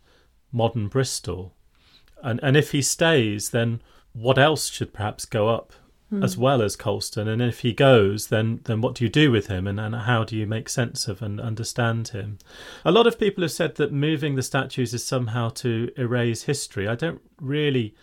modern 0.52 0.88
Bristol? 0.88 1.52
And 2.23 2.38
and 2.43 2.57
if 2.57 2.73
he 2.73 2.81
stays, 2.83 3.50
then 3.50 3.83
what 4.12 4.38
else 4.38 4.69
should 4.71 4.93
perhaps 4.93 5.25
go 5.25 5.49
up 5.49 5.73
Hmm. 6.11 6.23
as 6.23 6.38
well 6.38 6.62
as 6.62 6.75
Colston? 6.75 7.28
And 7.28 7.43
if 7.43 7.61
he 7.61 7.73
goes, 7.75 8.28
then 8.28 8.61
then 8.64 8.81
what 8.81 8.95
do 8.95 9.05
you 9.05 9.11
do 9.11 9.31
with 9.31 9.49
him 9.49 9.67
and, 9.67 9.78
and 9.78 9.95
how 9.95 10.25
do 10.25 10.37
you 10.37 10.47
make 10.47 10.69
sense 10.71 11.07
of 11.07 11.21
and 11.21 11.38
understand 11.40 12.09
him? 12.09 12.38
A 12.85 12.93
lot 12.93 13.07
of 13.07 13.19
people 13.19 13.43
have 13.43 13.52
said 13.52 13.75
that 13.75 13.93
moving 13.93 14.35
the 14.35 14.43
statues 14.43 14.95
is 14.95 15.05
somehow 15.05 15.50
to 15.50 15.90
erase 15.97 16.45
history. 16.45 16.88
I 16.88 16.95
don't 16.95 17.21
really 17.40 17.95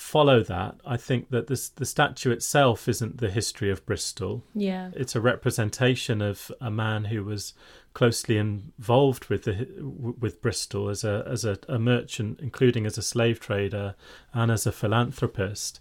follow 0.00 0.42
that. 0.42 0.76
I 0.86 0.96
think 0.96 1.28
that 1.30 1.46
this, 1.46 1.68
the 1.68 1.84
statue 1.84 2.30
itself 2.30 2.88
isn't 2.88 3.18
the 3.18 3.30
history 3.30 3.70
of 3.70 3.84
Bristol. 3.84 4.42
Yeah. 4.54 4.90
It's 4.94 5.14
a 5.14 5.20
representation 5.20 6.22
of 6.22 6.50
a 6.60 6.70
man 6.70 7.04
who 7.04 7.22
was 7.22 7.52
closely 7.92 8.38
involved 8.38 9.26
with 9.26 9.42
the 9.42 9.66
with 9.78 10.40
Bristol 10.40 10.88
as 10.88 11.04
a 11.04 11.24
as 11.26 11.44
a, 11.44 11.58
a 11.68 11.78
merchant, 11.78 12.40
including 12.40 12.86
as 12.86 12.96
a 12.96 13.02
slave 13.02 13.40
trader 13.40 13.94
and 14.32 14.50
as 14.50 14.66
a 14.66 14.72
philanthropist. 14.72 15.80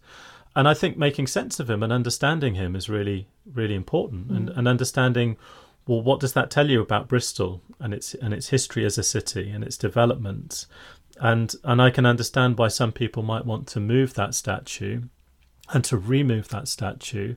And 0.56 0.68
I 0.68 0.74
think 0.74 0.98
making 0.98 1.28
sense 1.28 1.60
of 1.62 1.70
him 1.70 1.82
and 1.82 1.94
understanding 1.94 2.56
him 2.56 2.76
is 2.76 2.90
really 2.90 3.28
really 3.54 3.76
important, 3.76 4.30
and, 4.32 4.50
Mm. 4.50 4.58
and 4.58 4.68
understanding 4.68 5.38
well 5.88 6.02
what 6.02 6.20
does 6.20 6.34
that 6.34 6.52
tell 6.52 6.70
you 6.70 6.82
about 6.82 7.08
Bristol 7.08 7.62
and 7.80 7.94
its 7.94 8.16
and 8.16 8.34
its 8.34 8.50
history 8.50 8.84
as 8.86 8.98
a 8.98 9.04
city 9.04 9.50
and 9.50 9.64
its 9.64 9.78
development 9.78 10.66
and 11.20 11.54
and 11.64 11.82
I 11.82 11.90
can 11.92 12.06
understand 12.06 12.58
why 12.58 12.70
some 12.70 12.92
people 12.92 13.24
might 13.24 13.46
want 13.46 13.68
to 13.70 13.80
move 13.80 14.14
that 14.14 14.34
statue 14.34 15.02
and 15.74 15.84
to 15.84 15.98
remove 15.98 16.48
that 16.50 16.68
statue. 16.68 17.36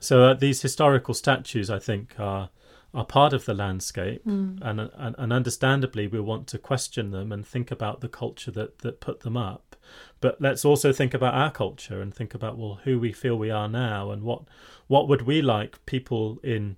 So 0.00 0.24
uh, 0.24 0.34
these 0.34 0.62
historical 0.62 1.14
statues, 1.14 1.70
I 1.70 1.78
think, 1.78 2.14
are 2.18 2.50
are 2.94 3.06
part 3.06 3.32
of 3.32 3.46
the 3.46 3.54
landscape, 3.54 4.22
Mm. 4.26 4.58
and, 4.60 4.80
and 4.80 5.14
and 5.18 5.32
understandably, 5.32 6.06
we 6.06 6.20
want 6.20 6.46
to 6.48 6.58
question 6.58 7.10
them 7.10 7.32
and 7.32 7.46
think 7.46 7.70
about 7.70 8.00
the 8.00 8.08
culture 8.08 8.50
that 8.52 8.78
that 8.80 9.00
put 9.00 9.20
them 9.20 9.36
up. 9.36 9.76
But 10.20 10.40
let's 10.40 10.64
also 10.64 10.92
think 10.92 11.14
about 11.14 11.34
our 11.34 11.50
culture 11.50 12.00
and 12.02 12.14
think 12.14 12.34
about 12.34 12.58
well, 12.58 12.80
who 12.84 12.98
we 12.98 13.12
feel 13.12 13.36
we 13.36 13.50
are 13.50 13.68
now, 13.68 14.10
and 14.10 14.22
what 14.22 14.42
what 14.88 15.08
would 15.08 15.22
we 15.22 15.40
like 15.42 15.84
people 15.86 16.38
in 16.42 16.76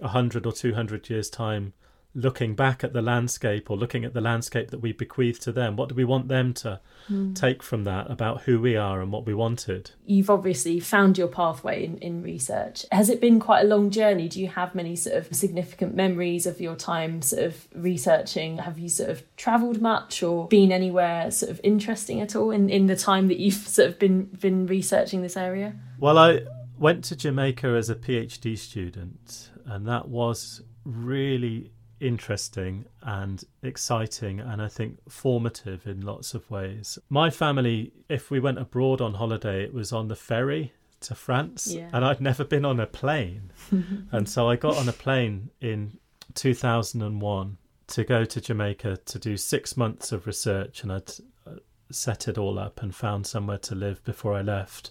a 0.00 0.08
hundred 0.08 0.46
or 0.46 0.52
two 0.52 0.74
hundred 0.74 1.10
years 1.10 1.28
time 1.28 1.72
looking 2.14 2.54
back 2.54 2.82
at 2.82 2.92
the 2.92 3.02
landscape 3.02 3.70
or 3.70 3.76
looking 3.76 4.04
at 4.04 4.14
the 4.14 4.20
landscape 4.20 4.70
that 4.70 4.80
we 4.80 4.92
bequeath 4.92 5.38
to 5.38 5.52
them 5.52 5.76
what 5.76 5.88
do 5.90 5.94
we 5.94 6.04
want 6.04 6.28
them 6.28 6.52
to 6.54 6.80
Mm. 7.10 7.34
take 7.34 7.62
from 7.62 7.84
that 7.84 8.10
about 8.10 8.42
who 8.42 8.60
we 8.60 8.76
are 8.76 9.00
and 9.00 9.10
what 9.10 9.24
we 9.24 9.32
wanted 9.32 9.92
You've 10.04 10.28
obviously 10.28 10.78
found 10.78 11.16
your 11.16 11.28
pathway 11.28 11.84
in, 11.84 11.96
in 11.98 12.22
research. 12.22 12.84
Has 12.92 13.08
it 13.08 13.18
been 13.18 13.40
quite 13.40 13.62
a 13.62 13.66
long 13.68 13.88
journey? 13.90 14.28
Do 14.28 14.40
you 14.40 14.48
have 14.48 14.74
many 14.74 14.94
sort 14.94 15.16
of 15.16 15.34
significant 15.34 15.94
memories 15.94 16.44
of 16.44 16.60
your 16.60 16.76
time 16.76 17.22
sort 17.22 17.44
of 17.44 17.66
researching? 17.74 18.58
Have 18.58 18.78
you 18.78 18.90
sort 18.90 19.08
of 19.08 19.22
travelled 19.36 19.80
much 19.80 20.22
or 20.22 20.48
been 20.48 20.70
anywhere 20.70 21.30
sort 21.30 21.50
of 21.50 21.60
interesting 21.64 22.20
at 22.20 22.36
all 22.36 22.50
in, 22.50 22.68
in 22.68 22.86
the 22.88 22.96
time 22.96 23.28
that 23.28 23.38
you've 23.38 23.54
sort 23.78 23.88
of 23.88 23.98
been 23.98 24.24
been 24.26 24.66
researching 24.66 25.22
this 25.22 25.36
area? 25.36 25.74
well 25.98 26.18
i 26.18 26.40
went 26.78 27.04
to 27.04 27.16
jamaica 27.16 27.68
as 27.68 27.88
a 27.88 27.94
phd 27.94 28.58
student 28.58 29.50
and 29.64 29.86
that 29.88 30.08
was 30.08 30.62
really 30.84 31.70
interesting 32.00 32.84
and 33.02 33.42
exciting 33.62 34.40
and 34.40 34.60
I 34.62 34.68
think 34.68 34.98
formative 35.10 35.86
in 35.86 36.00
lots 36.00 36.34
of 36.34 36.50
ways. 36.50 36.98
My 37.08 37.30
family, 37.30 37.92
if 38.08 38.30
we 38.30 38.40
went 38.40 38.58
abroad 38.58 39.00
on 39.00 39.14
holiday, 39.14 39.62
it 39.64 39.72
was 39.74 39.92
on 39.92 40.08
the 40.08 40.16
ferry 40.16 40.72
to 41.00 41.14
France 41.14 41.68
Yeah. 41.72 41.90
and 41.92 42.04
I'd 42.04 42.20
never 42.20 42.44
been 42.44 42.64
on 42.64 42.80
a 42.80 42.86
plane. 42.86 43.52
and 44.12 44.28
so 44.28 44.48
I 44.48 44.56
got 44.56 44.76
on 44.76 44.88
a 44.88 44.92
plane 44.92 45.50
in 45.60 45.98
2001 46.34 47.56
to 47.88 48.04
go 48.04 48.24
to 48.24 48.40
Jamaica 48.40 48.98
to 49.06 49.18
do 49.18 49.36
six 49.36 49.76
months 49.76 50.12
of 50.12 50.26
research 50.26 50.82
and 50.82 50.92
I'd 50.92 51.10
uh, 51.46 51.52
set 51.90 52.28
it 52.28 52.36
all 52.38 52.58
up 52.58 52.82
and 52.82 52.94
found 52.94 53.26
somewhere 53.26 53.58
to 53.58 53.74
live 53.74 54.04
before 54.04 54.34
I 54.34 54.42
left. 54.42 54.90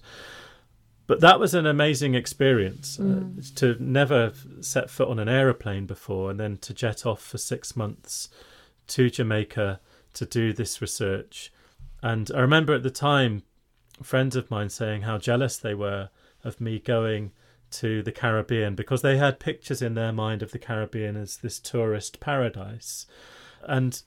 But 1.08 1.22
that 1.22 1.40
was 1.40 1.54
an 1.54 1.66
amazing 1.66 2.14
experience 2.16 2.98
Mm. 2.98 3.40
uh, 3.40 3.42
to 3.56 3.78
never 3.84 4.34
set 4.62 4.90
foot 4.90 5.08
on 5.08 5.20
an 5.20 5.30
aeroplane 5.30 5.86
before 5.86 6.30
and 6.30 6.40
then 6.40 6.58
to 6.58 6.74
jet 6.74 7.06
off 7.06 7.22
for 7.22 7.38
six 7.38 7.76
months 7.76 8.30
to 8.88 9.10
Jamaica 9.10 9.80
to 10.14 10.26
do 10.26 10.54
this 10.54 10.82
research 10.82 11.52
And 12.04 12.30
I 12.36 12.40
remember 12.42 12.74
at 12.76 12.84
the 12.84 12.92
time, 12.92 13.42
friends 14.04 14.36
of 14.36 14.52
mine 14.52 14.70
saying 14.70 15.02
how 15.02 15.18
jealous 15.18 15.58
they 15.58 15.74
were 15.74 16.10
of 16.44 16.62
me 16.62 16.78
going 16.80 17.32
to 17.72 18.04
the 18.04 18.12
Caribbean 18.12 18.76
because 18.76 19.02
they 19.02 19.18
had 19.18 19.40
pictures 19.40 19.82
in 19.82 19.96
their 19.96 20.12
mind 20.14 20.44
of 20.44 20.52
the 20.52 20.60
Caribbean 20.60 21.18
as 21.18 21.38
this 21.38 21.60
tourist 21.60 22.20
paradise. 22.20 23.08
And 23.64 24.02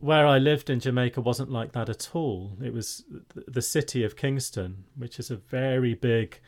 where 0.00 0.26
I 0.26 0.38
lived 0.38 0.70
in 0.70 0.80
Jamaica 0.80 1.20
wasn't 1.20 1.50
like 1.50 1.72
that 1.72 1.88
at 1.88 2.10
all. 2.14 2.56
It 2.62 2.72
was 2.72 3.04
the 3.34 3.62
city 3.62 4.04
of 4.04 4.16
Kingston, 4.16 4.84
which 4.96 5.18
is 5.18 5.30
a 5.30 5.36
very 5.36 5.94
big 5.94 6.40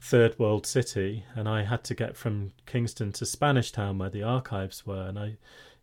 third 0.00 0.38
world 0.38 0.66
city, 0.66 1.24
and 1.34 1.48
I 1.48 1.64
had 1.64 1.84
to 1.84 1.94
get 1.94 2.16
from 2.16 2.52
Kingston 2.66 3.12
to 3.12 3.26
Spanish 3.26 3.72
Town 3.72 3.98
where 3.98 4.10
the 4.10 4.22
archives 4.22 4.86
were. 4.86 5.06
And 5.06 5.18
I, 5.18 5.36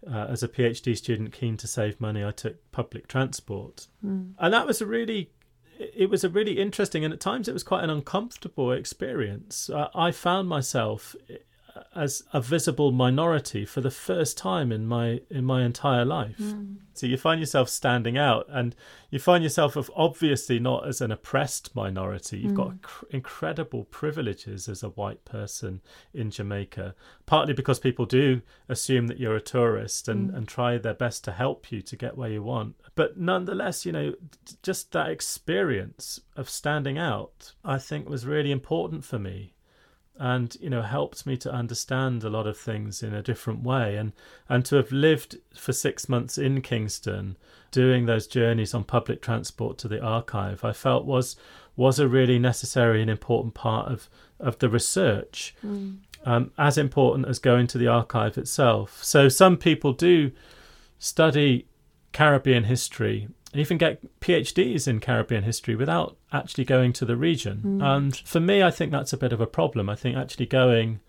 uh, 0.07 0.27
as 0.29 0.43
a 0.43 0.47
PhD 0.47 0.97
student 0.97 1.31
keen 1.31 1.57
to 1.57 1.67
save 1.67 2.01
money, 2.01 2.23
I 2.23 2.31
took 2.31 2.71
public 2.71 3.07
transport, 3.07 3.87
mm. 4.05 4.33
and 4.37 4.53
that 4.53 4.67
was 4.67 4.81
a 4.81 4.85
really 4.85 5.31
it 5.79 6.11
was 6.11 6.23
a 6.23 6.29
really 6.29 6.59
interesting 6.59 7.03
and 7.03 7.11
at 7.11 7.19
times 7.19 7.47
it 7.47 7.53
was 7.53 7.63
quite 7.63 7.83
an 7.83 7.89
uncomfortable 7.89 8.71
experience. 8.71 9.67
Uh, 9.67 9.87
I 9.95 10.11
found 10.11 10.47
myself 10.47 11.15
as 11.95 12.23
a 12.33 12.41
visible 12.41 12.91
minority 12.91 13.65
for 13.65 13.81
the 13.81 13.91
first 13.91 14.37
time 14.37 14.71
in 14.71 14.85
my 14.87 15.21
in 15.29 15.45
my 15.45 15.63
entire 15.63 16.05
life. 16.05 16.37
Mm. 16.37 16.77
So 16.93 17.07
you 17.07 17.17
find 17.17 17.39
yourself 17.39 17.69
standing 17.69 18.17
out, 18.17 18.45
and 18.49 18.75
you 19.09 19.19
find 19.19 19.43
yourself 19.43 19.75
of 19.75 19.89
obviously 19.95 20.59
not 20.59 20.87
as 20.87 21.01
an 21.01 21.11
oppressed 21.11 21.75
minority. 21.75 22.39
You've 22.39 22.53
mm. 22.53 22.57
got 22.57 22.73
hmm. 22.83 23.15
incredible 23.15 23.85
privileges 23.85 24.67
as 24.67 24.83
a 24.83 24.89
white 24.89 25.23
person 25.25 25.81
in 26.13 26.31
Jamaica, 26.31 26.95
partly 27.25 27.53
because 27.53 27.79
people 27.79 28.05
do 28.05 28.41
assume 28.67 29.07
that 29.07 29.19
you're 29.19 29.35
a 29.35 29.41
tourist 29.41 30.07
and, 30.07 30.31
mm. 30.31 30.35
and 30.35 30.47
try 30.47 30.77
their 30.77 30.93
best 30.93 31.23
to 31.25 31.31
help 31.31 31.71
you 31.71 31.81
to 31.81 31.95
get 31.95 32.17
where 32.17 32.29
you 32.29 32.43
want. 32.43 32.75
But 32.95 33.17
nonetheless, 33.17 33.85
you 33.85 33.91
know, 33.91 34.13
just 34.61 34.91
that 34.91 35.09
experience 35.09 36.19
of 36.35 36.49
standing 36.49 36.97
out, 36.97 37.53
I 37.63 37.77
think, 37.77 38.09
was 38.09 38.25
really 38.25 38.51
important 38.51 39.05
for 39.05 39.17
me 39.17 39.53
and 40.19 40.55
you 40.59 40.69
know 40.69 40.81
helped 40.81 41.25
me 41.25 41.37
to 41.37 41.51
understand 41.51 42.23
a 42.23 42.29
lot 42.29 42.47
of 42.47 42.57
things 42.57 43.01
in 43.01 43.13
a 43.13 43.23
different 43.23 43.63
way. 43.63 43.95
And 43.97 44.13
and 44.49 44.63
to 44.65 44.75
have 44.75 44.91
lived 44.91 45.37
for 45.55 45.73
6 45.73 46.09
months 46.09 46.37
in 46.37 46.61
Kingston 46.61 47.37
doing 47.71 48.05
those 48.05 48.27
journeys 48.27 48.73
on 48.73 48.83
public 48.83 49.21
transport 49.21 49.77
to 49.77 49.87
the 49.87 50.01
archive 50.01 50.63
I 50.65 50.73
felt 50.73 51.05
was 51.05 51.35
was 51.75 51.99
a 51.99 52.07
really 52.07 52.37
necessary 52.37 53.01
and 53.01 53.09
important 53.09 53.53
part 53.53 53.91
of 53.91 54.09
of 54.39 54.59
the 54.59 54.69
research. 54.69 55.55
Mm. 55.65 55.99
um, 56.25 56.51
as 56.57 56.77
important 56.77 57.27
as 57.27 57.39
going 57.39 57.65
to 57.67 57.77
the 57.79 57.87
archive 57.87 58.37
itself. 58.37 59.03
So 59.03 59.27
some 59.27 59.57
people 59.57 59.93
do 59.93 60.31
study 60.99 61.65
Caribbean 62.11 62.65
history 62.65 63.27
even 63.53 63.77
get 63.77 64.19
PhDs 64.19 64.87
in 64.87 64.99
Caribbean 64.99 65.43
history 65.43 65.75
without 65.75 66.17
actually 66.31 66.63
going 66.63 66.93
to 66.93 67.05
the 67.05 67.17
region. 67.17 67.61
Mm. 67.65 67.83
And 67.83 68.15
for 68.15 68.39
me, 68.39 68.63
I 68.63 68.71
think 68.71 68.91
that's 68.91 69.13
a 69.13 69.17
bit 69.17 69.33
of 69.33 69.41
a 69.41 69.47
problem. 69.47 69.89
I 69.89 69.95
think 69.95 70.15
actually 70.15 70.45
going 70.45 70.99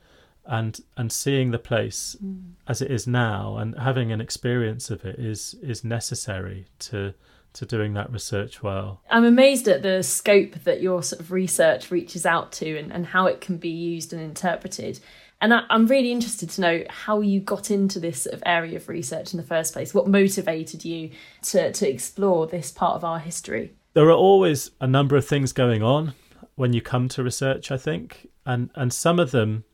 and 0.44 0.80
and 0.96 1.12
seeing 1.12 1.52
the 1.52 1.58
place 1.58 2.16
mm. 2.22 2.52
as 2.66 2.82
it 2.82 2.90
is 2.90 3.06
now 3.06 3.56
and 3.58 3.78
having 3.78 4.10
an 4.10 4.20
experience 4.20 4.90
of 4.90 5.04
it 5.04 5.18
is 5.18 5.54
is 5.62 5.84
necessary 5.84 6.66
to 6.80 7.14
to 7.52 7.66
doing 7.66 7.94
that 7.94 8.10
research 8.10 8.62
well. 8.62 9.02
I'm 9.10 9.24
amazed 9.24 9.68
at 9.68 9.82
the 9.82 10.02
scope 10.02 10.54
that 10.64 10.80
your 10.80 11.02
sort 11.02 11.20
of 11.20 11.30
research 11.30 11.90
reaches 11.90 12.24
out 12.24 12.50
to 12.52 12.78
and, 12.78 12.90
and 12.92 13.06
how 13.06 13.26
it 13.26 13.40
can 13.40 13.58
be 13.58 13.68
used 13.68 14.12
and 14.12 14.22
interpreted. 14.22 15.00
And 15.42 15.52
I, 15.52 15.64
am 15.70 15.86
really 15.86 16.12
interested 16.12 16.50
to 16.50 16.60
know 16.60 16.84
how 16.88 17.20
you 17.20 17.40
got 17.40 17.72
into 17.72 17.98
this 17.98 18.22
sort 18.22 18.34
of 18.34 18.44
area 18.46 18.76
of 18.76 18.88
research 18.88 19.34
in 19.34 19.38
the 19.38 19.46
first 19.46 19.72
place. 19.72 19.92
What 19.92 20.06
motivated 20.06 20.84
you 20.84 21.10
to, 21.42 21.72
to 21.72 21.90
explore 21.90 22.46
this 22.46 22.70
part 22.70 22.94
of 22.94 23.04
our 23.04 23.18
history? 23.18 23.74
There 23.94 24.06
are 24.06 24.12
always 24.12 24.70
a 24.80 24.86
number 24.86 25.16
of 25.16 25.26
things 25.26 25.52
going 25.52 25.82
on 25.82 26.14
when 26.54 26.72
you 26.72 26.80
come 26.80 27.08
to 27.08 27.24
research, 27.24 27.72
I 27.72 27.76
think, 27.76 28.28
and, 28.46 28.70
and 28.76 28.92
some 28.92 29.18
of 29.18 29.32
them 29.32 29.64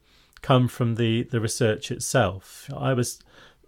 come 0.40 0.68
from 0.68 0.94
the, 0.94 1.24
the 1.24 1.38
research 1.38 1.90
itself. 1.90 2.70
I 2.74 2.94
was 2.94 3.18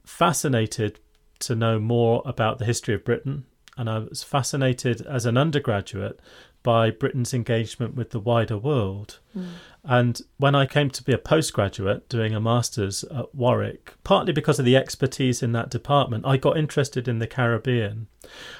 fascinated 0.06 1.00
to 1.40 1.54
know 1.54 1.78
more 1.78 2.22
about 2.24 2.58
the 2.58 2.64
history 2.64 2.94
of 2.94 3.04
Britain, 3.04 3.44
and 3.76 3.90
I 3.90 3.98
was 3.98 4.22
fascinated 4.22 5.02
as 5.02 5.26
an 5.26 5.36
undergraduate 5.36 6.18
by 6.62 6.90
Britain's 6.90 7.32
engagement 7.32 7.94
with 7.94 8.10
the 8.10 8.20
wider 8.20 8.58
world. 8.58 9.18
Mm. 9.36 9.48
And 9.82 10.20
when 10.36 10.54
I 10.54 10.66
came 10.66 10.90
to 10.90 11.02
be 11.02 11.12
a 11.12 11.18
postgraduate 11.18 12.08
doing 12.08 12.34
a 12.34 12.40
master's 12.40 13.02
at 13.04 13.34
Warwick, 13.34 13.94
partly 14.04 14.32
because 14.32 14.58
of 14.58 14.66
the 14.66 14.76
expertise 14.76 15.42
in 15.42 15.52
that 15.52 15.70
department, 15.70 16.26
I 16.26 16.36
got 16.36 16.58
interested 16.58 17.08
in 17.08 17.18
the 17.18 17.26
Caribbean. 17.26 18.08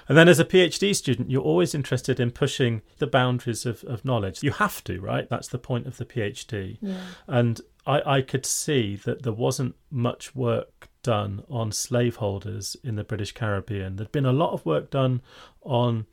And 0.08 0.16
then 0.16 0.28
as 0.28 0.38
a 0.38 0.46
PhD 0.46 0.96
student, 0.96 1.30
you're 1.30 1.42
always 1.42 1.74
interested 1.74 2.18
in 2.18 2.30
pushing 2.30 2.80
the 2.98 3.06
boundaries 3.06 3.66
of, 3.66 3.84
of 3.84 4.04
knowledge. 4.04 4.42
You 4.42 4.52
have 4.52 4.82
to, 4.84 4.98
right? 4.98 5.28
That's 5.28 5.48
the 5.48 5.58
point 5.58 5.86
of 5.86 5.98
the 5.98 6.06
PhD. 6.06 6.78
Yeah. 6.80 7.00
And 7.26 7.60
I, 7.86 8.16
I 8.16 8.22
could 8.22 8.46
see 8.46 8.96
that 8.96 9.22
there 9.22 9.32
wasn't 9.32 9.74
much 9.90 10.34
work 10.34 10.88
done 11.02 11.42
on 11.50 11.72
slaveholders 11.72 12.76
in 12.82 12.96
the 12.96 13.04
British 13.04 13.32
Caribbean. 13.32 13.96
There'd 13.96 14.12
been 14.12 14.26
a 14.26 14.32
lot 14.32 14.52
of 14.52 14.64
work 14.64 14.90
done 14.90 15.20
on 15.62 16.06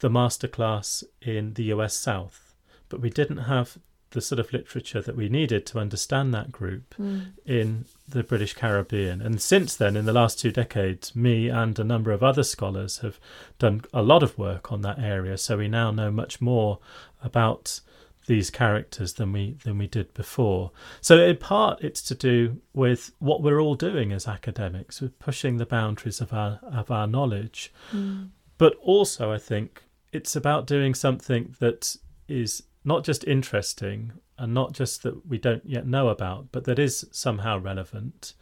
the 0.00 0.10
masterclass 0.10 1.04
in 1.22 1.54
the 1.54 1.64
US 1.64 1.94
South, 1.94 2.54
but 2.88 3.00
we 3.00 3.10
didn't 3.10 3.38
have 3.38 3.78
the 4.14 4.20
sort 4.20 4.38
of 4.38 4.52
literature 4.52 5.02
that 5.02 5.16
we 5.16 5.28
needed 5.28 5.66
to 5.66 5.78
understand 5.78 6.32
that 6.32 6.52
group 6.52 6.94
mm. 6.98 7.26
in 7.44 7.84
the 8.08 8.22
British 8.22 8.54
Caribbean. 8.54 9.20
And 9.20 9.42
since 9.42 9.74
then, 9.74 9.96
in 9.96 10.04
the 10.04 10.12
last 10.12 10.38
two 10.38 10.52
decades, 10.52 11.14
me 11.16 11.48
and 11.48 11.76
a 11.78 11.84
number 11.84 12.12
of 12.12 12.22
other 12.22 12.44
scholars 12.44 12.98
have 12.98 13.18
done 13.58 13.82
a 13.92 14.02
lot 14.02 14.22
of 14.22 14.38
work 14.38 14.70
on 14.70 14.82
that 14.82 15.00
area. 15.00 15.36
So 15.36 15.58
we 15.58 15.68
now 15.68 15.90
know 15.90 16.12
much 16.12 16.40
more 16.40 16.78
about 17.22 17.80
these 18.26 18.50
characters 18.50 19.14
than 19.14 19.32
we 19.32 19.56
than 19.64 19.76
we 19.78 19.86
did 19.86 20.14
before. 20.14 20.70
So 21.00 21.18
in 21.18 21.36
part 21.36 21.82
it's 21.82 22.00
to 22.02 22.14
do 22.14 22.60
with 22.72 23.12
what 23.18 23.42
we're 23.42 23.60
all 23.60 23.74
doing 23.74 24.12
as 24.12 24.26
academics, 24.26 25.00
with 25.00 25.18
pushing 25.18 25.58
the 25.58 25.66
boundaries 25.66 26.20
of 26.20 26.32
our 26.32 26.60
of 26.62 26.90
our 26.90 27.06
knowledge. 27.06 27.72
Mm. 27.92 28.30
But 28.56 28.76
also 28.80 29.32
I 29.32 29.38
think 29.38 29.82
it's 30.14 30.36
about 30.36 30.66
doing 30.66 30.94
something 30.94 31.54
that 31.58 31.96
is 32.28 32.62
not 32.84 33.04
just 33.04 33.24
interesting 33.24 34.12
and 34.38 34.54
not 34.54 34.72
just 34.72 35.02
that 35.02 35.26
we 35.26 35.38
don't 35.38 35.64
yet 35.64 35.86
know 35.86 36.08
about, 36.08 36.52
but 36.52 36.64
that 36.64 36.78
is 36.78 37.06
somehow 37.10 37.58
relevant. 37.58 38.34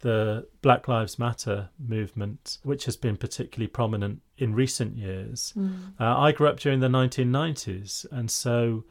The 0.00 0.46
Black 0.62 0.86
Lives 0.86 1.18
Matter 1.18 1.70
movement, 1.78 2.58
which 2.62 2.84
has 2.84 2.96
been 2.96 3.16
particularly 3.16 3.66
prominent 3.66 4.20
in 4.36 4.54
recent 4.54 4.96
years. 4.96 5.52
Mm. 5.56 5.94
Uh, 5.98 6.18
I 6.18 6.32
grew 6.32 6.48
up 6.48 6.60
during 6.60 6.80
the 6.80 6.88
1990s, 6.88 8.06
and 8.12 8.30
so 8.30 8.84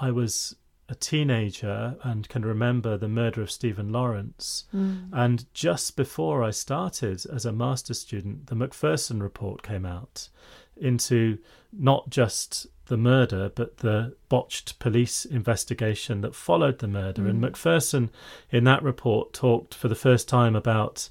I 0.00 0.10
was 0.12 0.54
a 0.88 0.94
teenager 0.94 1.96
and 2.02 2.28
can 2.28 2.44
remember 2.44 2.96
the 2.96 3.08
murder 3.08 3.42
of 3.42 3.50
Stephen 3.50 3.90
Lawrence. 3.90 4.64
Mm. 4.74 5.08
And 5.12 5.52
just 5.54 5.96
before 5.96 6.44
I 6.44 6.50
started 6.50 7.24
as 7.32 7.44
a 7.44 7.52
master's 7.52 8.00
student, 8.00 8.46
the 8.46 8.54
Macpherson 8.54 9.22
report 9.22 9.62
came 9.62 9.86
out 9.86 10.28
into 10.76 11.38
not 11.72 12.10
just 12.10 12.66
the 12.86 12.96
murder, 12.96 13.50
but 13.54 13.78
the 13.78 14.14
botched 14.28 14.78
police 14.78 15.24
investigation 15.24 16.20
that 16.20 16.34
followed 16.34 16.78
the 16.78 16.88
murder. 16.88 17.22
Mm. 17.22 17.30
And 17.30 17.40
Macpherson, 17.40 18.10
in 18.50 18.64
that 18.64 18.82
report, 18.82 19.32
talked 19.32 19.74
for 19.74 19.88
the 19.88 19.94
first 19.94 20.28
time 20.28 20.54
about 20.54 21.08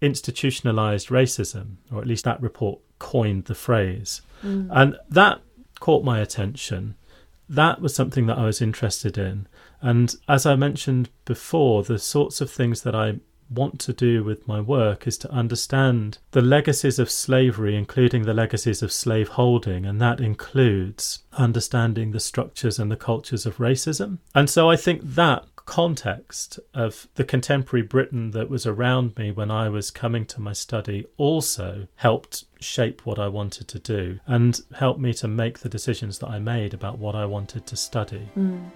institutionalized 0.00 1.08
racism, 1.08 1.76
or 1.90 2.00
at 2.00 2.06
least 2.06 2.24
that 2.24 2.42
report 2.42 2.80
coined 2.98 3.44
the 3.44 3.54
phrase. 3.54 4.20
Mm. 4.44 4.68
And 4.70 4.96
that 5.08 5.40
caught 5.80 6.04
my 6.04 6.20
attention. 6.20 6.96
That 7.48 7.80
was 7.80 7.94
something 7.94 8.26
that 8.26 8.38
I 8.38 8.46
was 8.46 8.60
interested 8.60 9.16
in. 9.16 9.46
And 9.80 10.14
as 10.28 10.44
I 10.44 10.54
mentioned 10.56 11.08
before, 11.24 11.82
the 11.82 11.98
sorts 11.98 12.40
of 12.40 12.50
things 12.50 12.82
that 12.82 12.94
I 12.94 13.20
want 13.54 13.78
to 13.80 13.92
do 13.92 14.24
with 14.24 14.46
my 14.48 14.60
work 14.60 15.06
is 15.06 15.18
to 15.18 15.30
understand 15.30 16.18
the 16.32 16.42
legacies 16.42 16.98
of 16.98 17.10
slavery, 17.10 17.76
including 17.76 18.22
the 18.22 18.34
legacies 18.34 18.82
of 18.82 18.92
slaveholding, 18.92 19.86
and 19.86 20.00
that 20.00 20.20
includes 20.20 21.24
understanding 21.34 22.12
the 22.12 22.20
structures 22.20 22.78
and 22.78 22.90
the 22.90 22.96
cultures 22.96 23.46
of 23.46 23.58
racism. 23.58 24.18
And 24.34 24.48
so 24.48 24.70
I 24.70 24.76
think 24.76 25.02
that 25.02 25.46
context 25.64 26.58
of 26.74 27.08
the 27.14 27.24
contemporary 27.24 27.82
Britain 27.82 28.32
that 28.32 28.50
was 28.50 28.66
around 28.66 29.16
me 29.16 29.30
when 29.30 29.50
I 29.50 29.68
was 29.68 29.90
coming 29.90 30.26
to 30.26 30.40
my 30.40 30.52
study 30.52 31.06
also 31.16 31.86
helped 31.96 32.44
shape 32.60 33.06
what 33.06 33.18
I 33.18 33.28
wanted 33.28 33.68
to 33.68 33.78
do 33.78 34.18
and 34.26 34.60
helped 34.74 35.00
me 35.00 35.14
to 35.14 35.28
make 35.28 35.60
the 35.60 35.68
decisions 35.68 36.18
that 36.18 36.28
I 36.28 36.38
made 36.38 36.74
about 36.74 36.98
what 36.98 37.14
I 37.14 37.26
wanted 37.26 37.66
to 37.66 37.76
study. 37.76 38.28
Mm. 38.36 38.70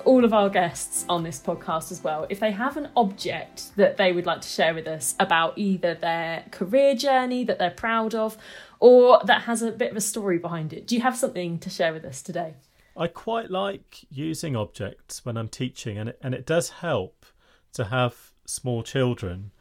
Ask 0.00 0.06
all 0.06 0.24
of 0.24 0.32
our 0.32 0.48
guests 0.48 1.04
on 1.08 1.22
this 1.22 1.38
podcast 1.38 1.92
as 1.92 2.02
well 2.02 2.26
if 2.30 2.40
they 2.40 2.50
have 2.52 2.76
an 2.76 2.88
object 2.96 3.76
that 3.76 3.96
they 3.96 4.12
would 4.12 4.26
like 4.26 4.40
to 4.40 4.48
share 4.48 4.74
with 4.74 4.86
us 4.86 5.14
about 5.20 5.58
either 5.58 5.94
their 5.94 6.44
career 6.50 6.94
journey 6.94 7.44
that 7.44 7.58
they're 7.58 7.70
proud 7.70 8.14
of 8.14 8.38
or 8.78 9.20
that 9.24 9.42
has 9.42 9.62
a 9.62 9.70
bit 9.70 9.90
of 9.90 9.96
a 9.96 10.00
story 10.00 10.38
behind 10.38 10.72
it. 10.72 10.86
Do 10.86 10.94
you 10.94 11.02
have 11.02 11.16
something 11.16 11.58
to 11.58 11.70
share 11.70 11.92
with 11.92 12.04
us 12.04 12.22
today? 12.22 12.54
I 12.96 13.08
quite 13.08 13.50
like 13.50 14.06
using 14.10 14.56
objects 14.56 15.24
when 15.24 15.36
I'm 15.36 15.48
teaching, 15.48 15.96
and 15.96 16.08
it, 16.08 16.18
and 16.22 16.34
it 16.34 16.44
does 16.44 16.70
help 16.70 17.24
to 17.74 17.84
have 17.84 18.32
small 18.46 18.82
children. 18.82 19.52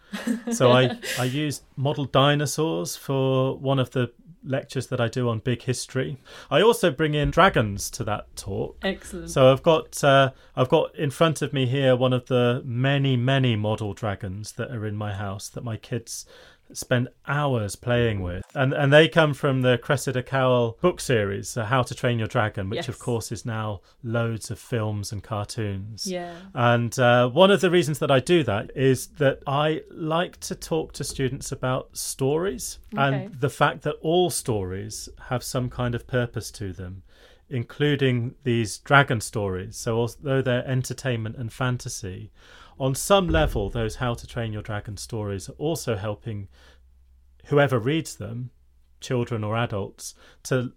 so 0.52 0.72
I, 0.72 0.98
I 1.20 1.26
use 1.26 1.62
model 1.76 2.06
dinosaurs 2.06 2.96
for 2.96 3.58
one 3.58 3.78
of 3.78 3.92
the 3.92 4.12
lectures 4.44 4.88
that 4.88 5.02
I 5.02 5.08
do 5.08 5.30
on 5.30 5.40
big 5.40 5.64
history. 5.64 6.18
I 6.50 6.62
also 6.62 6.92
bring 6.92 7.14
in 7.14 7.32
dragons 7.32 7.90
to 7.92 8.04
that 8.06 8.36
talk. 8.36 8.78
Excellent. 8.84 9.30
So 9.30 9.52
I've 9.52 9.64
got 9.64 10.04
uh, 10.04 10.32
I've 10.56 10.70
got 10.70 10.96
in 10.96 11.12
front 11.12 11.42
of 11.42 11.54
me 11.54 11.66
here 11.66 11.96
one 11.96 12.14
of 12.14 12.28
the 12.28 12.62
many 12.66 13.18
many 13.18 13.56
model 13.56 13.94
dragons 13.94 14.54
that 14.54 14.72
are 14.72 14.86
in 14.86 14.96
my 14.96 15.14
house 15.14 15.50
that 15.50 15.64
my 15.64 15.78
kids 15.78 16.26
spend 16.74 17.08
hours 17.28 17.76
playing 17.76 18.22
with. 18.22 18.46
And 18.54 18.74
and 18.74 18.94
they 18.94 19.08
come 19.08 19.34
from 19.34 19.62
the 19.62 19.78
Cressida 19.78 20.22
Cowell 20.24 20.78
book 20.82 21.00
series, 21.00 21.58
uh, 21.58 21.66
How 21.66 21.82
to 21.84 21.96
Train 21.96 22.20
Your 22.20 22.28
Dragon, 22.28 22.70
which 22.70 22.78
Yes. 22.78 22.90
of 22.90 23.00
course 23.00 23.32
is 23.32 23.46
now 23.46 23.82
loads 24.04 24.52
of 24.52 24.60
films 24.60 25.12
and 25.12 25.24
cartoons. 25.24 26.06
yeah. 26.06 26.36
And 26.54 26.98
uh, 27.00 27.30
one 27.30 27.52
of 27.52 27.62
the 27.62 27.72
reasons 27.72 28.00
that 28.00 28.12
I 28.12 28.20
do 28.20 28.44
that 28.44 28.72
is 28.76 29.08
that 29.18 29.40
I 29.48 29.82
like 29.90 30.40
to 30.42 30.56
talk 30.56 30.94
to 30.94 31.04
students 31.04 31.52
about 31.52 31.98
stories 31.98 32.80
Okay. 32.94 33.02
and 33.04 33.34
the 33.34 33.50
fact 33.50 33.82
that 33.84 33.96
all 34.02 34.30
stories 34.30 35.10
have 35.30 35.44
some 35.44 35.70
kind 35.70 35.96
of 35.96 36.06
purpose 36.08 36.52
to 36.52 36.74
them, 36.74 37.04
including 37.50 38.36
these 38.44 38.78
dragon 38.80 39.22
stories. 39.22 39.76
So, 39.78 39.98
although 39.98 40.42
they're 40.42 40.68
entertainment 40.68 41.36
and 41.38 41.52
fantasy, 41.52 42.32
on 42.80 42.96
some 42.96 43.28
level, 43.28 43.70
those 43.70 43.96
How 43.96 44.14
to 44.14 44.26
Train 44.28 44.54
Your 44.54 44.62
Dragon 44.62 44.98
stories 44.98 45.50
are 45.50 45.54
also 45.54 45.96
helping 45.96 46.48
whoever 47.46 47.80
reads 47.80 48.16
them, 48.16 48.52
children 49.02 49.44
or 49.44 49.58
adults, 49.58 50.16
to 50.44 50.74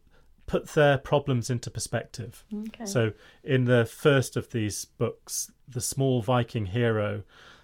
put 0.46 0.68
their 0.68 0.98
problems 0.98 1.48
into 1.48 1.70
perspective. 1.70 2.44
Okay. 2.68 2.86
So, 2.86 3.12
in 3.44 3.64
the 3.64 3.86
first 3.86 4.36
of 4.36 4.50
these 4.50 4.84
books, 4.84 5.50
the 5.68 5.80
small 5.80 6.22
Viking 6.22 6.66
hero 6.66 7.22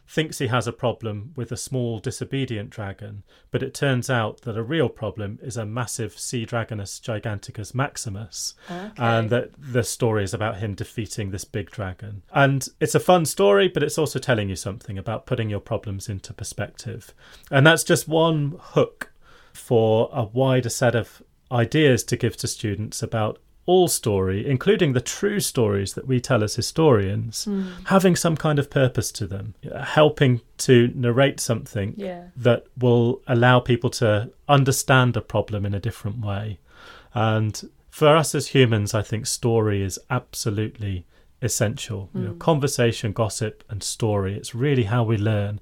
thinks 0.09 0.39
he 0.39 0.47
has 0.47 0.67
a 0.67 0.73
problem 0.73 1.33
with 1.37 1.53
a 1.53 1.57
small 1.57 1.99
disobedient 1.99 2.71
dragon, 2.71 3.23
but 3.51 3.63
it 3.63 3.75
turns 3.75 4.09
out 4.09 4.41
that 4.43 4.57
a 4.57 4.63
real 4.63 4.89
problem 4.89 5.39
is 5.43 5.57
a 5.57 5.67
massive 5.67 6.19
sea 6.19 6.47
dragonus 6.47 6.99
giganticus 6.99 7.75
maximus, 7.75 8.55
okay. 8.71 8.91
and 8.97 9.29
that 9.29 9.51
the 9.59 9.83
story 9.83 10.25
is 10.25 10.33
about 10.33 10.59
him 10.59 10.75
defeating 10.75 11.31
this 11.31 11.45
big 11.45 11.71
dragon. 11.71 12.23
And 12.33 12.67
it's 12.81 12.95
a 12.95 13.01
fun 13.01 13.27
story, 13.27 13.69
but 13.69 13.83
it's 13.83 13.99
also 13.99 14.19
telling 14.19 14.49
you 14.49 14.57
something 14.57 14.97
about 14.97 15.27
putting 15.27 15.51
your 15.51 15.61
problems 15.61 16.09
into 16.09 16.33
perspective. 16.33 17.13
And 17.51 17.67
that's 17.67 17.85
just 17.85 18.09
one 18.09 18.57
hook 18.59 19.13
for 19.53 20.09
a 20.13 20.25
wider 20.25 20.71
set 20.71 20.95
of 20.95 21.23
ideas 21.53 22.03
to 22.05 22.17
give 22.17 22.37
to 22.39 22.47
students 22.47 23.03
about 23.03 23.39
all 23.69 23.87
story, 23.87 24.49
including 24.49 24.95
the 24.95 25.01
true 25.01 25.39
stories 25.39 25.93
that 25.93 26.07
we 26.07 26.19
tell 26.19 26.43
as 26.43 26.55
historians, 26.55 27.45
hmm. 27.45 27.69
having 27.85 28.17
some 28.17 28.35
kind 28.35 28.59
of 28.59 28.71
purpose 28.71 29.13
to 29.13 29.27
them, 29.27 29.55
helping 29.85 30.41
to 30.57 30.91
narrate 30.95 31.39
something 31.39 31.93
yeah. 31.99 32.29
that 32.35 32.65
will 32.79 33.21
allow 33.27 33.61
people 33.61 33.91
to 33.91 34.31
understand 34.49 35.19
a 35.19 35.21
problem 35.21 35.67
in 35.67 35.75
a 35.75 35.79
different 35.79 36.25
way. 36.25 36.59
And 37.13 37.69
for 37.91 38.17
us 38.17 38.35
as 38.35 38.49
humans, 38.49 38.95
I 38.95 39.03
think 39.03 39.27
story 39.27 39.83
is 39.83 40.01
absolutely 40.09 41.05
essential. 41.43 42.09
You 42.15 42.21
know, 42.23 42.31
hmm. 42.31 42.39
conversation, 42.39 43.13
gossip, 43.13 43.65
and 43.69 43.83
story. 43.83 44.35
It's 44.35 44.55
really 44.55 44.85
how 44.85 45.05
we 45.05 45.19
learn, 45.19 45.61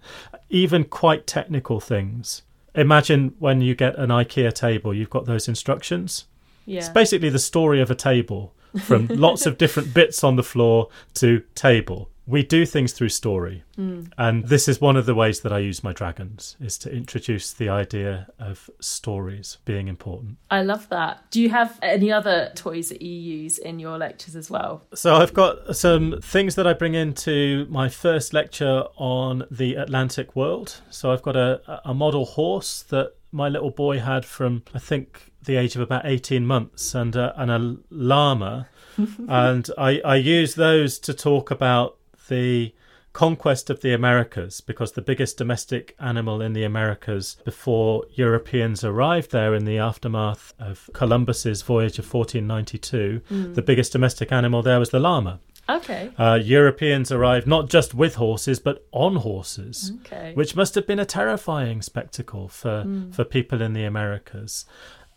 even 0.48 0.84
quite 0.84 1.26
technical 1.26 1.80
things. 1.80 2.42
Imagine 2.76 3.34
when 3.40 3.60
you 3.62 3.74
get 3.74 3.98
an 3.98 4.10
IKEA 4.10 4.52
table, 4.52 4.94
you've 4.94 5.10
got 5.10 5.24
those 5.24 5.48
instructions. 5.48 6.26
Yeah. 6.66 6.80
It's 6.80 6.88
basically 6.88 7.30
the 7.30 7.38
story 7.38 7.80
of 7.80 7.90
a 7.90 7.94
table 7.94 8.52
from 8.82 9.06
lots 9.10 9.46
of 9.46 9.58
different 9.58 9.94
bits 9.94 10.22
on 10.22 10.36
the 10.36 10.42
floor 10.42 10.88
to 11.14 11.42
table. 11.54 12.10
We 12.28 12.42
do 12.42 12.66
things 12.66 12.92
through 12.92 13.10
story. 13.10 13.62
Mm. 13.78 14.10
And 14.18 14.44
this 14.48 14.66
is 14.66 14.80
one 14.80 14.96
of 14.96 15.06
the 15.06 15.14
ways 15.14 15.42
that 15.42 15.52
I 15.52 15.58
use 15.58 15.84
my 15.84 15.92
dragons 15.92 16.56
is 16.60 16.76
to 16.78 16.92
introduce 16.92 17.52
the 17.52 17.68
idea 17.68 18.26
of 18.40 18.68
stories 18.80 19.58
being 19.64 19.86
important. 19.86 20.38
I 20.50 20.62
love 20.62 20.88
that. 20.88 21.30
Do 21.30 21.40
you 21.40 21.50
have 21.50 21.78
any 21.82 22.10
other 22.10 22.50
toys 22.56 22.88
that 22.88 23.00
you 23.00 23.12
use 23.12 23.58
in 23.58 23.78
your 23.78 23.96
lectures 23.96 24.34
as 24.34 24.50
well? 24.50 24.82
So 24.92 25.14
I've 25.14 25.34
got 25.34 25.76
some 25.76 26.18
things 26.20 26.56
that 26.56 26.66
I 26.66 26.72
bring 26.72 26.94
into 26.94 27.66
my 27.70 27.88
first 27.88 28.32
lecture 28.32 28.84
on 28.96 29.44
the 29.48 29.76
Atlantic 29.76 30.34
world. 30.34 30.80
So 30.90 31.12
I've 31.12 31.22
got 31.22 31.36
a, 31.36 31.80
a 31.84 31.94
model 31.94 32.24
horse 32.24 32.82
that 32.88 33.12
my 33.32 33.48
little 33.48 33.70
boy 33.70 33.98
had 33.98 34.24
from 34.24 34.62
I 34.74 34.78
think 34.78 35.32
the 35.44 35.56
age 35.56 35.76
of 35.76 35.82
about 35.82 36.04
18 36.04 36.46
months 36.46 36.94
and 36.94 37.14
a, 37.16 37.40
and 37.40 37.50
a 37.50 37.76
llama. 37.90 38.68
And 39.28 39.68
I, 39.76 40.00
I 40.06 40.16
use 40.16 40.54
those 40.54 40.98
to 41.00 41.12
talk 41.12 41.50
about 41.50 41.98
the 42.30 42.74
conquest 43.12 43.70
of 43.70 43.80
the 43.80 43.92
Americas 43.94 44.60
because 44.60 44.92
the 44.92 45.02
biggest 45.02 45.38
domestic 45.38 45.94
animal 45.98 46.42
in 46.42 46.52
the 46.52 46.64
Americas 46.64 47.36
before 47.44 48.04
Europeans 48.12 48.84
arrived 48.84 49.32
there 49.32 49.54
in 49.54 49.64
the 49.64 49.78
aftermath 49.78 50.52
of 50.58 50.90
Columbus's 50.92 51.62
voyage 51.62 51.98
of 51.98 52.12
1492 52.12 53.22
mm. 53.30 53.54
the 53.54 53.62
biggest 53.62 53.92
domestic 53.92 54.32
animal 54.32 54.62
there 54.62 54.78
was 54.78 54.90
the 54.90 55.00
llama 55.00 55.40
Okay. 55.68 56.10
uh, 56.18 56.38
Europeans 56.42 57.10
arrived 57.10 57.46
not 57.46 57.68
just 57.68 57.94
with 57.94 58.14
horses 58.16 58.58
but 58.60 58.86
on 58.92 59.16
horses 59.16 59.92
Okay. 60.04 60.32
which 60.34 60.54
must 60.54 60.74
have 60.76 60.86
been 60.86 60.98
a 61.00 61.04
terrifying 61.06 61.82
spectacle 61.82 62.48
for, 62.48 62.86
for 63.12 63.24
people 63.24 63.60
in 63.62 63.72
the 63.72 63.84
Americas. 63.84 64.64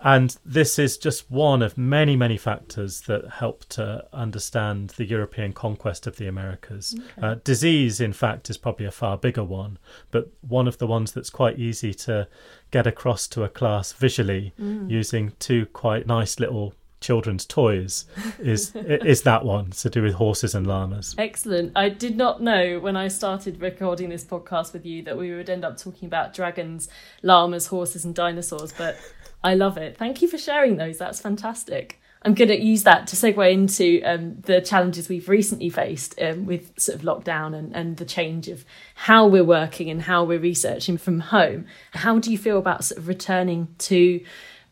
And 0.02 0.38
this 0.46 0.80
is 0.80 0.98
just 0.98 1.30
one 1.30 1.62
of 1.62 1.78
many, 1.78 2.16
many 2.16 2.38
factors 2.38 3.02
that 3.02 3.28
help 3.32 3.66
to 3.70 4.06
understand 4.14 4.92
the 4.92 5.04
European 5.04 5.52
conquest 5.52 6.08
of 6.08 6.16
the 6.16 6.26
Americas. 6.26 6.98
Uh, 7.22 7.36
disease, 7.44 8.00
in 8.00 8.14
fact, 8.14 8.50
is 8.50 8.58
probably 8.58 8.86
a 8.86 8.92
far 8.92 9.18
bigger 9.18 9.44
one, 9.44 9.78
but 10.10 10.32
one 10.40 10.70
of 10.70 10.78
the 10.78 10.88
ones 10.88 11.12
that's 11.12 11.30
quite 11.30 11.60
easy 11.60 11.94
to 11.96 12.30
get 12.72 12.88
across 12.88 13.28
to 13.28 13.44
a 13.44 13.50
class 13.50 13.92
visually 13.92 14.54
using 14.88 15.34
two 15.38 15.66
quite 15.66 16.08
nice 16.08 16.40
little 16.40 16.74
children's 17.02 17.46
toys 17.46 18.06
is 18.40 18.76
is 18.76 19.24
that 19.24 19.46
one 19.46 19.68
It's 19.68 19.82
to 19.84 19.90
do 19.90 20.04
with 20.04 20.16
horses 20.16 20.56
and 20.56 20.68
llamas. 20.68 21.16
Excellent. 21.18 21.72
I 21.76 21.90
did 21.90 22.18
not 22.18 22.42
know 22.42 22.80
when 22.80 22.96
I 22.96 23.08
started 23.08 23.62
recording 23.62 24.10
this 24.10 24.24
podcast 24.24 24.74
with 24.74 24.86
you 24.86 25.04
that 25.04 25.18
we 25.18 25.34
would 25.34 25.50
end 25.50 25.66
up 25.66 25.78
talking 25.78 26.08
about 26.08 26.34
dragons, 26.34 26.90
llamas, 27.24 27.68
horses, 27.68 28.06
and 28.06 28.14
dinosaurs, 28.14 28.74
but 28.78 28.98
I 29.44 29.56
love 29.56 29.78
it. 29.78 29.98
Thank 29.98 30.22
you 30.22 30.28
for 30.28 30.38
sharing 30.38 30.78
those. 30.78 30.98
That's 30.98 31.22
fantastic. 31.22 32.00
I'm 32.24 32.34
going 32.34 32.50
to 32.50 32.62
use 32.62 32.84
that 32.84 33.08
to 33.08 33.16
segue 33.16 33.52
into 33.52 34.02
um, 34.04 34.42
the 34.42 34.60
challenges 34.60 35.08
we've 35.08 35.30
recently 35.30 35.70
faced 35.70 36.20
um, 36.22 36.46
with 36.46 36.78
sort 36.78 36.98
of 36.98 37.06
lockdown 37.06 37.56
and, 37.56 37.74
and 37.74 37.96
the 37.96 38.04
change 38.04 38.50
of 38.50 38.66
how 38.96 39.26
we're 39.26 39.44
working 39.44 39.90
and 39.90 40.02
how 40.02 40.26
we're 40.26 40.40
researching 40.40 40.98
from 40.98 41.22
home. 41.22 41.66
How 41.94 42.20
do 42.20 42.30
you 42.30 42.38
feel 42.38 42.58
about 42.58 42.84
sort 42.84 42.98
of 42.98 43.08
returning 43.08 43.74
to 43.80 44.22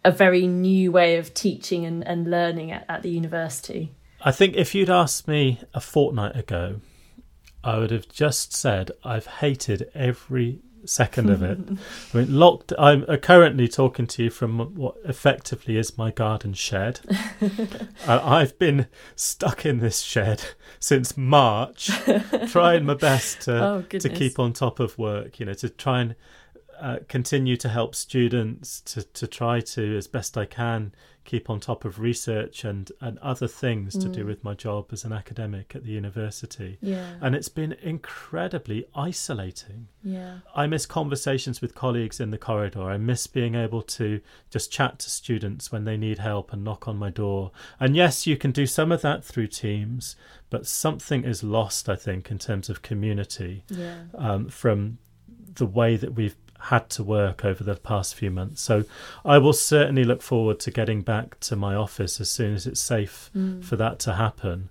a 0.07 0.11
very 0.11 0.47
new 0.47 0.89
way 0.89 1.17
of 1.17 1.33
teaching 1.33 1.85
and, 1.85 2.07
and 2.07 2.31
learning 2.31 2.71
at, 2.71 2.85
at 2.87 3.03
the 3.03 3.09
university? 3.09 3.91
I 4.21 4.31
think 4.31 4.55
if 4.55 4.73
you'd 4.73 4.89
asked 4.89 5.27
me 5.27 5.59
a 5.73 5.81
fortnight 5.81 6.37
ago, 6.37 6.79
I 7.61 7.77
would 7.77 7.91
have 7.91 8.07
just 8.07 8.55
said 8.55 8.91
I've 9.03 9.27
hated 9.27 9.91
every 9.93 10.61
second 10.85 11.29
of 11.29 11.43
it. 11.43 11.59
I 12.13 12.17
mean, 12.17 12.39
locked. 12.39 12.71
I'm 12.79 13.03
uh, 13.09 13.17
currently 13.17 13.67
talking 13.67 14.07
to 14.07 14.23
you 14.23 14.29
from 14.29 14.75
what 14.75 14.95
effectively 15.03 15.75
is 15.75 15.97
my 15.97 16.11
garden 16.11 16.53
shed. 16.53 17.01
uh, 18.07 18.21
I've 18.23 18.57
been 18.57 18.87
stuck 19.17 19.65
in 19.65 19.79
this 19.79 19.99
shed 19.99 20.41
since 20.79 21.17
March, 21.17 21.91
trying 22.47 22.85
my 22.85 22.93
best 22.93 23.41
to 23.41 23.57
Oh, 23.67 23.81
to 23.81 24.07
keep 24.07 24.39
on 24.39 24.53
top 24.53 24.79
of 24.79 24.97
work. 24.97 25.41
You 25.41 25.47
know, 25.47 25.53
to 25.55 25.67
try 25.69 25.99
and 25.99 26.15
uh, 26.79 26.97
continue 27.07 27.57
to 27.57 27.69
help 27.69 27.95
students 27.95 28.81
to, 28.81 29.03
to 29.03 29.27
try 29.27 29.59
to 29.59 29.97
as 29.97 30.07
best 30.07 30.37
I 30.37 30.45
can 30.45 30.93
keep 31.25 31.49
on 31.49 31.59
top 31.59 31.83
of 31.83 31.99
research 31.99 32.63
and, 32.63 32.89
and 33.01 33.19
other 33.19 33.49
things 33.49 33.97
to 33.97 34.07
do 34.07 34.25
with 34.25 34.45
my 34.45 34.53
job 34.53 34.85
as 34.93 35.03
an 35.03 35.11
academic 35.11 35.75
at 35.75 35.83
the 35.83 35.91
university. 35.91 36.77
Yeah. 36.79 37.15
And 37.19 37.35
it's 37.35 37.49
been 37.49 37.73
incredibly 37.81 38.87
isolating. 38.95 39.89
Yeah. 40.01 40.39
I 40.55 40.67
miss 40.67 40.85
conversations 40.85 41.61
with 41.61 41.75
colleagues 41.75 42.21
in 42.21 42.31
the 42.31 42.37
corridor. 42.37 42.83
I 42.83 42.95
miss 42.97 43.27
being 43.27 43.55
able 43.55 43.81
to 43.81 44.21
just 44.49 44.71
chat 44.71 44.99
to 44.99 45.09
students 45.09 45.69
when 45.69 45.83
they 45.83 45.97
need 45.97 46.19
help 46.19 46.53
and 46.53 46.63
knock 46.63 46.87
on 46.87 46.97
my 46.97 47.09
door. 47.09 47.51
And 47.77 47.93
yes, 47.93 48.25
you 48.25 48.37
can 48.37 48.51
do 48.51 48.65
some 48.65 48.93
of 48.93 49.01
that 49.01 49.25
through 49.25 49.47
Teams, 49.47 50.15
but 50.49 50.65
something 50.65 51.25
is 51.25 51.43
lost, 51.43 51.89
I 51.89 51.97
think, 51.97 52.31
in 52.31 52.39
terms 52.39 52.69
of 52.69 52.81
community 52.81 53.65
Yeah. 53.67 54.03
um, 54.15 54.47
from 54.47 54.99
the 55.55 55.65
way 55.65 55.97
that 55.97 56.13
we've 56.13 56.35
had 56.59 56.89
to 56.91 57.03
work 57.03 57.45
over 57.45 57.63
the 57.63 57.75
past 57.75 58.15
few 58.15 58.31
months. 58.31 58.61
So 58.61 58.83
I 59.23 59.37
will 59.37 59.53
certainly 59.53 60.03
look 60.03 60.21
forward 60.21 60.59
to 60.61 60.71
getting 60.71 61.01
back 61.01 61.39
to 61.41 61.55
my 61.55 61.75
office 61.75 62.19
as 62.19 62.29
soon 62.29 62.55
as 62.55 62.67
it's 62.67 62.79
safe 62.79 63.29
mm. 63.35 63.63
for 63.63 63.75
that 63.75 63.99
to 63.99 64.13
happen. 64.13 64.69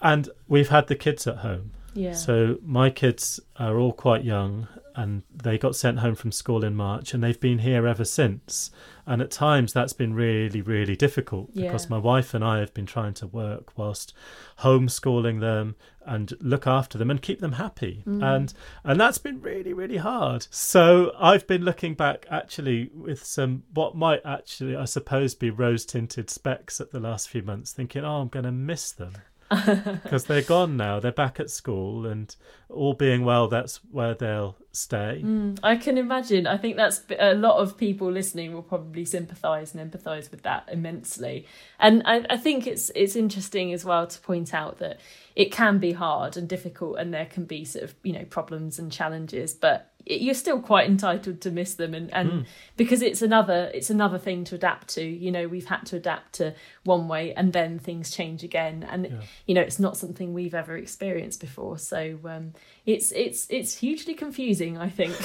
And 0.00 0.28
we've 0.48 0.68
had 0.68 0.86
the 0.88 0.96
kids 0.96 1.26
at 1.26 1.38
home. 1.38 1.72
Yeah. 1.94 2.14
So 2.14 2.58
my 2.62 2.90
kids 2.90 3.40
are 3.56 3.78
all 3.78 3.92
quite 3.92 4.24
young 4.24 4.68
and 5.00 5.22
they 5.34 5.56
got 5.58 5.74
sent 5.76 5.98
home 6.00 6.14
from 6.14 6.32
school 6.32 6.64
in 6.64 6.74
March, 6.74 7.14
and 7.14 7.22
they've 7.22 7.40
been 7.40 7.58
here 7.60 7.86
ever 7.86 8.04
since. 8.04 8.70
And 9.06 9.20
at 9.22 9.30
times 9.30 9.72
that's 9.72 9.92
been 9.92 10.14
really, 10.14 10.60
really 10.62 10.94
difficult 10.96 11.50
Yeah. 11.52 11.68
because 11.68 11.88
my 11.90 11.98
wife 11.98 12.34
and 12.34 12.44
I 12.44 12.58
have 12.58 12.72
been 12.74 12.86
trying 12.86 13.14
to 13.14 13.26
work 13.26 13.76
whilst 13.78 14.12
homeschooling 14.60 15.40
them 15.40 15.74
and 16.06 16.32
look 16.40 16.66
after 16.66 16.96
them 16.98 17.10
and 17.10 17.20
keep 17.20 17.40
them 17.40 17.52
happy. 17.52 18.02
Mm. 18.06 18.22
And 18.36 18.54
and 18.84 19.00
that's 19.00 19.18
been 19.18 19.40
really, 19.40 19.72
really 19.72 19.98
hard. 19.98 20.46
So 20.50 21.12
I've 21.18 21.46
been 21.46 21.62
looking 21.64 21.94
back 21.94 22.26
actually 22.30 22.90
with 22.94 23.24
some 23.24 23.64
what 23.74 23.96
might 23.96 24.20
actually 24.24 24.76
I 24.76 24.84
suppose 24.86 25.34
be 25.34 25.50
rose 25.50 25.84
tinted 25.84 26.30
specs 26.30 26.80
at 26.80 26.90
the 26.90 27.00
last 27.00 27.28
few 27.28 27.42
months, 27.42 27.72
thinking, 27.72 28.04
Oh, 28.04 28.20
I'm 28.22 28.28
gonna 28.28 28.52
miss 28.52 28.92
them. 28.92 29.12
Because 29.50 30.26
they're 30.26 30.42
gone 30.42 30.76
now. 30.76 31.00
They're 31.00 31.10
back 31.10 31.40
at 31.40 31.50
school 31.50 32.06
and 32.06 32.34
all 32.68 32.94
being 32.94 33.24
well 33.24 33.48
that's 33.48 33.78
where 33.90 34.14
they'll 34.14 34.56
stay. 34.72 35.20
Mm, 35.24 35.58
I 35.62 35.76
can 35.76 35.98
imagine. 35.98 36.46
I 36.46 36.56
think 36.56 36.76
that's 36.76 37.02
a 37.18 37.34
lot 37.34 37.56
of 37.58 37.76
people 37.76 38.10
listening 38.10 38.52
will 38.54 38.62
probably 38.62 39.04
sympathise 39.04 39.74
and 39.74 39.92
empathise 39.92 40.30
with 40.30 40.42
that 40.42 40.68
immensely. 40.70 41.46
And 41.78 42.02
I, 42.04 42.24
I 42.30 42.36
think 42.36 42.66
it's 42.66 42.90
it's 42.94 43.16
interesting 43.16 43.72
as 43.72 43.84
well 43.84 44.06
to 44.06 44.20
point 44.20 44.54
out 44.54 44.78
that 44.78 45.00
it 45.36 45.52
can 45.52 45.78
be 45.78 45.92
hard 45.92 46.36
and 46.36 46.48
difficult, 46.48 46.98
and 46.98 47.12
there 47.14 47.26
can 47.26 47.44
be 47.44 47.64
sort 47.64 47.84
of 47.84 47.94
you 48.02 48.12
know 48.12 48.24
problems 48.24 48.78
and 48.78 48.90
challenges, 48.92 49.54
but 49.54 49.86
it- 50.06 50.20
you're 50.22 50.34
still 50.34 50.60
quite 50.60 50.88
entitled 50.88 51.40
to 51.42 51.50
miss 51.50 51.74
them 51.74 51.92
and, 51.94 52.12
and 52.14 52.46
because 52.78 53.02
it's 53.02 53.20
another 53.20 53.70
it's 53.74 53.90
another 53.90 54.18
thing 54.18 54.44
to 54.44 54.54
adapt 54.54 54.88
to 54.88 55.04
you 55.04 55.30
know 55.30 55.46
we've 55.46 55.66
had 55.66 55.84
to 55.84 55.96
adapt 55.96 56.32
to 56.32 56.54
one 56.84 57.06
way 57.06 57.34
and 57.34 57.52
then 57.52 57.78
things 57.78 58.10
change 58.10 58.42
again 58.42 58.82
and 58.90 59.04
you 59.46 59.54
know 59.54 59.60
it's 59.60 59.78
not 59.78 59.98
something 59.98 60.32
we've 60.32 60.54
ever 60.54 60.74
experienced 60.74 61.38
before 61.38 61.76
so 61.78 62.18
um 62.24 62.54
it's 62.86 63.12
it's 63.12 63.46
it's 63.50 63.76
hugely 63.76 64.14
confusing 64.14 64.59
i 64.78 64.88
think 64.88 65.14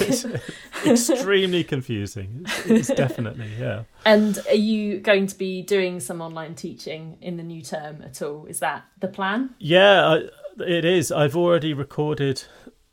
It's 0.84 1.10
Extremely 1.10 1.64
confusing. 1.64 2.42
It's, 2.44 2.66
it's 2.90 2.94
definitely, 2.94 3.50
yeah. 3.58 3.82
and 4.04 4.38
are 4.48 4.54
you 4.54 5.00
going 5.00 5.26
to 5.26 5.36
be 5.36 5.62
doing 5.62 5.98
some 6.00 6.20
online 6.20 6.54
teaching 6.54 7.18
in 7.20 7.36
the 7.36 7.42
new 7.42 7.62
term 7.62 8.02
at 8.02 8.22
all 8.22 8.46
is 8.46 8.60
that 8.60 8.84
the 9.00 9.08
plan 9.08 9.50
Yeah, 9.58 10.06
I, 10.06 10.16
it 10.62 10.84
is. 10.84 11.10
I've 11.10 11.34
already 11.36 11.72
recorded 11.74 12.44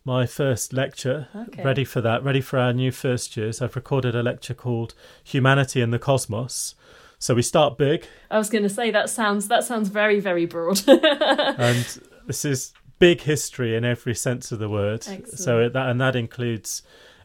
my 0.05 0.25
first 0.25 0.73
lecture, 0.73 1.27
Okay. 1.35 1.63
ready 1.63 1.85
for 1.85 2.01
that, 2.01 2.23
ready 2.23 2.41
for 2.41 2.57
our 2.57 2.73
new 2.73 2.91
first 2.91 3.37
years. 3.37 3.61
I've 3.61 3.75
recorded 3.75 4.15
a 4.15 4.23
lecture 4.23 4.53
called 4.55 4.95
Humanity 5.23 5.79
and 5.81 5.93
the 5.93 5.99
Cosmos. 5.99 6.75
So 7.19 7.35
we 7.35 7.41
start 7.41 7.77
big, 7.77 8.05
i 8.31 8.37
was 8.37 8.49
going 8.49 8.63
to 8.63 8.69
say 8.69 8.91
that 8.91 9.09
sounds 9.09 9.47
that 9.49 9.63
sounds 9.63 9.87
very 9.89 10.19
very 10.19 10.45
broad 10.45 10.81
and 10.87 11.85
this 12.27 12.43
is 12.43 12.73
big 12.99 13.21
history 13.21 13.75
in 13.75 13.83
every 13.85 14.15
sense 14.15 14.51
of 14.51 14.59
the 14.59 14.69
word. 14.69 15.03
So 15.37 15.69
that 15.69 15.89
and 15.89 15.99
that 16.01 16.15
includes 16.15 16.83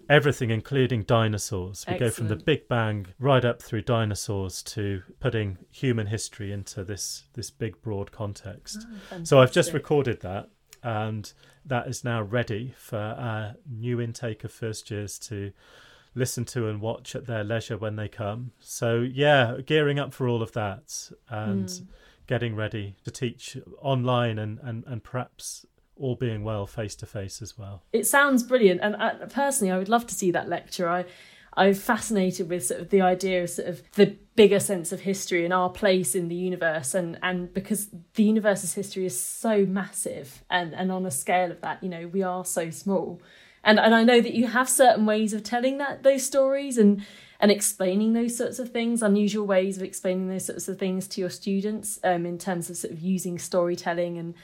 everything, 0.09 0.51
including 0.51 1.03
dinosaurs. 1.03 1.85
We 1.87 1.95
go 1.99 2.11
from 2.11 2.29
the 2.29 2.37
Big 2.45 2.67
Bang 2.69 3.07
right 3.19 3.45
up 3.45 3.61
through 3.63 3.83
dinosaurs 3.83 4.63
to 4.65 5.03
putting 5.21 5.59
human 5.71 6.07
history 6.07 6.51
into 6.53 6.83
this 6.85 7.25
this 7.35 7.51
big 7.51 7.81
broad 7.83 8.11
context. 8.13 8.87
So 9.25 9.41
I've 9.41 9.53
just 9.53 9.73
recorded 9.75 10.21
that, 10.23 10.49
and 10.83 11.33
that 11.67 11.87
is 11.87 12.05
now 12.05 12.23
ready 12.23 12.75
for 12.79 12.97
our 12.99 13.55
new 13.71 14.01
intake 14.01 14.45
of 14.45 14.53
first 14.53 14.91
years 14.91 15.19
to 15.21 15.53
listen 16.15 16.45
to 16.47 16.69
and 16.69 16.81
watch 16.81 17.15
at 17.15 17.27
their 17.27 17.45
leisure 17.45 17.77
when 17.77 17.97
they 17.97 18.09
come. 18.09 18.53
So 18.61 19.01
yeah, 19.01 19.59
gearing 19.65 19.99
up 19.99 20.13
for 20.15 20.27
all 20.27 20.43
of 20.43 20.53
that 20.53 21.11
and 21.29 21.71
Hmm. 21.71 21.85
Getting 22.29 22.55
ready 22.55 22.95
to 23.05 23.11
teach 23.11 23.57
online 23.83 24.39
and 24.39 24.61
and, 24.63 24.85
and 24.87 25.03
perhaps 25.03 25.67
all 25.97 26.15
being 26.15 26.45
well 26.45 26.65
face 26.65 26.95
to 26.95 27.07
face 27.07 27.43
as 27.43 27.59
well. 27.59 27.83
it 27.93 28.07
sounds 28.07 28.45
brilliant 28.45 28.81
and 28.81 28.95
I, 28.95 29.15
personally 29.29 29.73
i 29.73 29.79
would 29.79 29.89
love 29.89 30.07
to 30.07 30.15
see 30.15 30.31
that 30.31 30.49
lecture 30.49 30.89
i 30.89 31.05
i'm 31.55 31.75
fascinated 31.75 32.49
with 32.49 32.67
sort 32.67 32.81
of 32.81 32.91
the 32.91 33.01
idea 33.01 33.43
of 33.43 33.51
sort 33.51 33.67
of 33.67 33.83
the 33.95 34.17
bigger 34.37 34.61
sense 34.61 34.93
of 34.93 35.01
history 35.01 35.45
and 35.45 35.53
our 35.53 35.71
place 35.71 36.15
in 36.15 36.29
the 36.29 36.37
universe 36.37 36.95
and 36.95 37.19
and 37.21 37.53
because 37.53 37.89
the 38.15 38.23
universe's 38.23 38.75
history 38.75 39.07
is 39.07 39.19
so 39.19 39.67
massive 39.67 40.45
and 40.49 40.73
and 40.75 40.93
on 40.93 41.05
a 41.05 41.11
scale 41.11 41.51
of 41.51 41.61
that 41.63 41.83
you 41.83 41.89
know 41.89 42.07
we 42.07 42.23
are 42.23 42.45
so 42.45 42.71
small 42.71 43.21
and 43.65 43.81
and 43.81 43.93
i 43.93 44.05
know 44.05 44.21
that 44.21 44.35
you 44.35 44.47
have 44.47 44.69
certain 44.69 45.05
ways 45.05 45.33
of 45.33 45.43
telling 45.43 45.79
that 45.79 46.05
those 46.05 46.25
stories 46.25 46.79
and 46.79 47.05
and 47.41 47.51
explaining 47.51 48.13
those 48.15 48.37
sorts 48.37 48.59
of 48.59 48.71
things 48.71 49.03
unusual 49.03 49.47
ways 49.47 49.77
of 49.77 49.83
explaining 49.83 50.29
those 50.29 50.45
sorts 50.47 50.69
of 50.69 50.79
things 50.79 51.07
to 51.09 51.21
your 51.21 51.31
students 51.31 51.99
um, 52.05 52.27
in 52.27 52.37
terms 52.39 52.69
of 52.71 52.77
sort 52.77 52.93
of 52.93 53.01
using 53.01 53.39
storytelling 53.39 54.19
and 54.19 54.35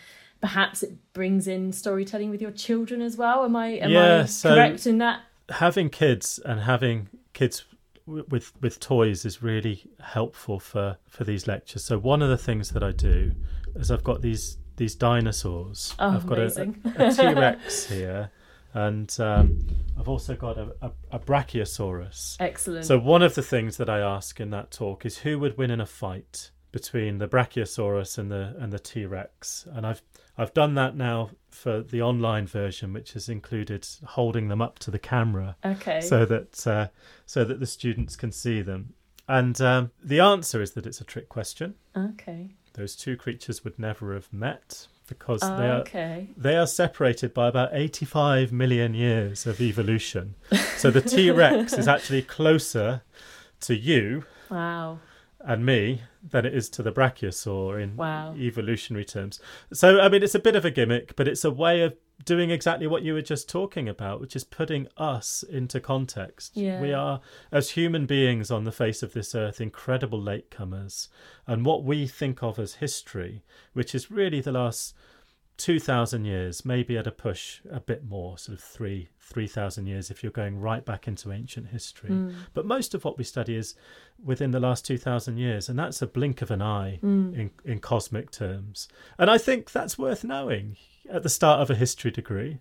perhaps 0.41 0.83
it 0.83 0.93
brings 1.13 1.49
in 1.49 1.73
storytelling 1.73 2.31
with 2.31 2.41
your 2.41 2.51
children 2.53 3.01
as 3.03 3.17
well. 3.17 3.45
Am 3.45 3.57
I 3.57 3.69
am 3.79 3.91
Yeah, 3.91 4.21
I 4.23 4.25
so- 4.27 4.55
correct 4.55 4.87
in 4.87 4.99
that? 4.99 5.21
Having 5.51 5.91
kids 5.91 6.39
and 6.45 6.61
having 6.61 7.09
kids 7.35 7.65
with 8.07 8.53
with 8.61 8.81
toys 8.81 9.25
is 9.25 9.43
really 9.43 9.85
helpful 10.01 10.61
for 10.61 10.99
for 11.09 11.25
these 11.25 11.47
lectures. 11.47 11.83
So 11.85 11.99
one 11.99 12.23
of 12.23 12.29
the 12.29 12.39
things 12.39 12.71
that 12.71 12.83
I 12.83 12.93
do 12.93 13.33
is 13.75 13.91
I've 13.91 14.05
got 14.05 14.23
these 14.23 14.57
these 14.77 14.95
dinosaurs. 14.95 15.95
Oh, 15.99 16.11
I've 16.11 16.27
got 16.27 16.39
a, 16.39 16.43
amazing. 16.43 16.81
a, 16.99 17.07
a 17.07 17.13
T 17.13 17.35
Rex 17.35 17.87
here, 17.91 18.31
and 18.75 19.15
um, 19.21 19.67
I've 19.99 20.09
also 20.09 20.35
got 20.35 20.59
a, 20.59 20.75
a, 20.83 20.93
a 21.13 21.19
Brachiosaurus. 21.19 22.37
Excellent. 22.41 22.85
So 22.85 22.99
one 22.99 23.23
of 23.23 23.37
the 23.37 23.43
things 23.43 23.77
that 23.77 23.89
I 23.89 24.01
ask 24.01 24.41
in 24.41 24.51
that 24.51 24.73
talk 24.73 25.07
is 25.07 25.19
who 25.19 25.39
would 25.39 25.57
win 25.57 25.71
in 25.71 25.81
a 25.81 25.87
fight 25.87 26.51
between 26.73 27.19
the 27.19 27.29
Brachiosaurus 27.29 28.19
and 28.19 28.33
the 28.33 28.57
and 28.59 28.73
the 28.73 28.81
T 28.81 29.07
Rex, 29.07 29.67
and 29.73 29.87
I've 29.87 30.03
I've 30.37 30.53
done 30.53 30.75
that 30.75 30.97
now 30.97 31.31
for 31.49 31.83
the 31.83 32.03
online 32.03 32.49
version, 32.49 32.93
which 32.93 33.13
has 33.13 33.29
included 33.29 33.87
holding 34.05 34.49
them 34.49 34.61
up 34.61 34.81
to 34.81 34.91
the 34.91 34.99
camera 34.99 35.57
okay. 35.65 36.01
so 36.01 36.25
that 36.25 36.67
uh, 36.67 36.89
so 37.27 37.45
that 37.45 37.61
the 37.61 37.67
students 37.67 38.17
can 38.17 38.33
see 38.33 38.61
them. 38.61 38.95
And 39.29 39.59
um, 39.61 39.93
the 40.03 40.21
answer 40.21 40.61
is 40.61 40.73
that 40.73 40.85
it's 40.85 41.01
a 41.01 41.05
trick 41.05 41.29
question. 41.29 41.75
okay. 41.97 42.51
Those 42.75 42.97
two 42.97 43.17
creatures 43.17 43.63
would 43.63 43.79
never 43.79 44.15
have 44.15 44.33
met 44.33 44.89
because 45.07 45.40
ah, 45.43 45.57
they 45.57 45.69
are 45.69 45.81
Okay. 45.81 46.29
they 46.37 46.57
are 46.57 46.67
separated 46.67 47.35
by 47.35 47.49
about 47.49 47.71
85 47.73 48.53
million 48.53 48.95
years 48.95 49.47
of 49.47 49.61
evolution. 49.61 50.35
So 50.77 50.90
the 50.90 51.01
T 51.03 51.31
Rex 51.31 51.73
is 51.79 51.88
actually 51.88 52.23
closer 52.23 53.03
to 53.61 53.75
you 53.77 54.25
Wow. 54.51 54.99
and 55.40 55.64
me 55.64 56.03
than 56.31 56.47
it 56.47 56.55
is 56.55 56.69
to 56.71 56.83
the 56.83 56.93
Brachiosaur 56.93 57.83
in 57.83 57.97
Wow. 57.97 58.35
evolutionary 58.37 59.05
terms. 59.05 59.40
So, 59.73 60.01
I 60.01 60.09
mean, 60.09 60.23
it's 60.23 60.35
a 60.35 60.38
bit 60.38 60.57
of 60.57 60.64
a 60.64 60.71
gimmick, 60.71 61.17
but 61.17 61.29
it's 61.29 61.45
a 61.45 61.51
way 61.51 61.83
of 61.83 61.95
doing 62.24 62.50
exactly 62.50 62.87
what 62.87 63.03
you 63.03 63.14
were 63.14 63.22
just 63.22 63.48
talking 63.48 63.88
about, 63.88 64.20
which 64.20 64.37
is 64.37 64.44
putting 64.44 64.88
us 64.96 65.42
into 65.42 65.81
context. 65.81 66.57
Yeah. 66.57 66.81
We 66.81 66.92
are, 66.92 67.20
as 67.50 67.70
human 67.70 68.07
beings 68.07 68.50
on 68.50 68.64
the 68.64 68.72
face 68.72 69.03
of 69.03 69.12
this 69.12 69.35
earth, 69.35 69.61
incredible 69.61 70.20
latecomers. 70.20 71.09
And 71.46 71.64
what 71.64 71.85
we 71.85 72.07
think 72.07 72.42
of 72.42 72.59
as 72.59 72.74
history, 72.74 73.42
which 73.72 73.94
is 73.94 74.11
really 74.11 74.40
the 74.40 74.53
last 74.53 74.94
2,000 75.57 76.24
years, 76.24 76.64
maybe 76.64 76.96
at 76.98 77.07
a 77.07 77.12
push 77.12 77.61
a 77.70 77.79
bit 77.81 78.05
more, 78.05 78.37
sort 78.38 78.59
of 78.59 78.64
three, 78.64 79.09
3,000 79.20 79.87
years 79.87 80.11
if 80.11 80.22
you're 80.22 80.33
going 80.33 80.59
right 80.59 80.85
back 80.85 81.07
into 81.07 81.31
ancient 81.33 81.68
history. 81.68 82.11
Mm. 82.11 82.35
But 82.55 82.66
most 82.66 82.94
of 82.94 83.05
what 83.05 83.18
we 83.18 83.24
study 83.24 83.55
is 83.57 83.74
within 84.22 84.50
the 84.50 84.61
last 84.61 84.85
2,000 84.85 85.37
years, 85.38 85.68
and 85.68 85.79
that's 85.79 86.03
a 86.03 86.07
blink 86.07 86.42
of 86.42 86.50
an 86.50 86.62
eye 86.62 86.98
Mm. 87.03 87.35
in, 87.38 87.50
in 87.64 87.79
cosmic 87.81 88.31
terms. 88.31 88.88
And 89.18 89.31
I 89.31 89.38
think 89.38 89.70
that's 89.70 89.96
worth 89.98 90.24
knowing 90.24 90.77
at 91.11 91.23
the 91.23 91.29
start 91.29 91.61
of 91.61 91.71
a 91.71 91.75
history 91.75 92.11
degree 92.11 92.59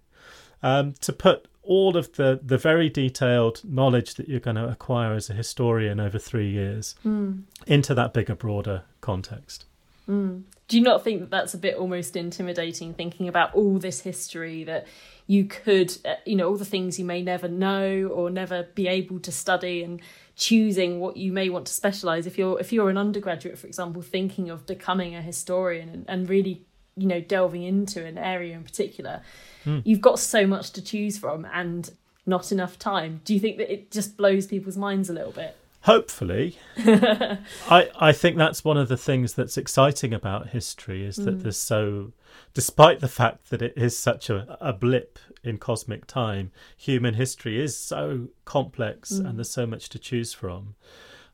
um, 0.61 0.93
to 1.01 1.13
put 1.13 1.47
all 1.61 1.95
of 1.95 2.11
the, 2.13 2.39
the 2.43 2.57
very 2.57 2.89
detailed 2.89 3.61
knowledge 3.63 4.15
that 4.15 4.27
you're 4.27 4.39
going 4.39 4.57
to 4.57 4.67
acquire 4.67 5.13
as 5.13 5.29
a 5.29 5.33
historian 5.33 5.99
over 5.99 6.19
three 6.19 6.49
years 6.49 6.95
Mm. 7.05 7.43
into 7.67 7.93
that 7.95 8.13
bigger, 8.13 8.35
broader 8.35 8.83
context. 9.01 9.65
Mm. 10.09 10.43
Do 10.67 10.77
you 10.77 10.83
not 10.83 11.03
think 11.03 11.21
that 11.21 11.29
that's 11.29 11.53
a 11.53 11.57
bit 11.57 11.75
almost 11.75 12.15
intimidating, 12.15 12.93
thinking 12.93 13.27
about 13.29 13.53
all 13.53 13.79
this 13.79 14.01
history 14.01 14.63
that 14.65 14.87
you 15.27 15.45
could, 15.45 15.95
uh, 16.03 16.15
you 16.25 16.35
know, 16.35 16.49
all 16.49 16.57
the 16.57 16.65
things 16.65 16.99
you 16.99 17.05
may 17.05 17.21
never 17.21 17.47
know 17.47 18.07
or 18.07 18.29
never 18.29 18.63
be 18.75 18.87
able 18.87 19.19
to 19.19 19.31
study, 19.31 19.83
and 19.83 20.01
choosing 20.35 20.99
what 20.99 21.15
you 21.15 21.31
may 21.31 21.47
want 21.47 21.67
to 21.67 21.73
specialize? 21.73 22.25
If 22.27 22.37
you're 22.37 22.59
if 22.59 22.73
you're 22.73 22.89
an 22.89 22.97
undergraduate, 22.97 23.57
for 23.57 23.67
example, 23.67 24.01
thinking 24.01 24.49
of 24.49 24.65
becoming 24.65 25.15
a 25.15 25.21
historian 25.21 25.87
and, 25.89 26.05
and 26.09 26.29
really, 26.29 26.65
you 26.95 27.07
know, 27.07 27.19
delving 27.21 27.63
into 27.63 28.05
an 28.05 28.17
area 28.17 28.55
in 28.55 28.63
particular, 28.63 29.21
Hmm. 29.63 29.79
you've 29.85 30.01
got 30.01 30.19
so 30.19 30.45
much 30.45 30.71
to 30.71 30.81
choose 30.81 31.17
from 31.17 31.45
and 31.53 31.91
not 32.25 32.51
enough 32.51 32.77
time. 32.77 33.21
Do 33.25 33.33
you 33.33 33.39
think 33.39 33.57
that 33.57 33.71
it 33.71 33.91
just 33.91 34.17
blows 34.17 34.45
people's 34.47 34.77
minds 34.77 35.09
a 35.09 35.13
little 35.13 35.31
bit? 35.31 35.55
Hopefully, 35.81 36.57
I 36.77 37.89
I 37.99 38.11
think 38.13 38.37
that's 38.37 38.63
one 38.63 38.77
of 38.77 38.87
the 38.87 38.95
things 38.97 39.33
that's 39.33 39.57
exciting 39.57 40.13
about 40.13 40.49
history 40.49 41.05
is 41.05 41.17
that 41.17 41.43
there's 41.43 41.57
so, 41.57 42.13
despite 42.53 42.99
the 43.01 43.09
fact 43.09 43.49
that 43.49 43.61
it 43.61 43.73
is 43.75 43.97
such 43.97 44.29
a, 44.29 44.57
a 44.61 44.71
blip 44.71 45.19
in 45.43 45.57
cosmic 45.57 46.05
time, 46.07 46.51
human 46.77 47.15
history 47.15 47.61
is 47.61 47.77
so 47.77 48.29
complex 48.45 49.11
and 49.11 49.37
there's 49.37 49.49
so 49.49 49.65
much 49.65 49.89
to 49.89 49.99
choose 49.99 50.33
from. 50.33 50.75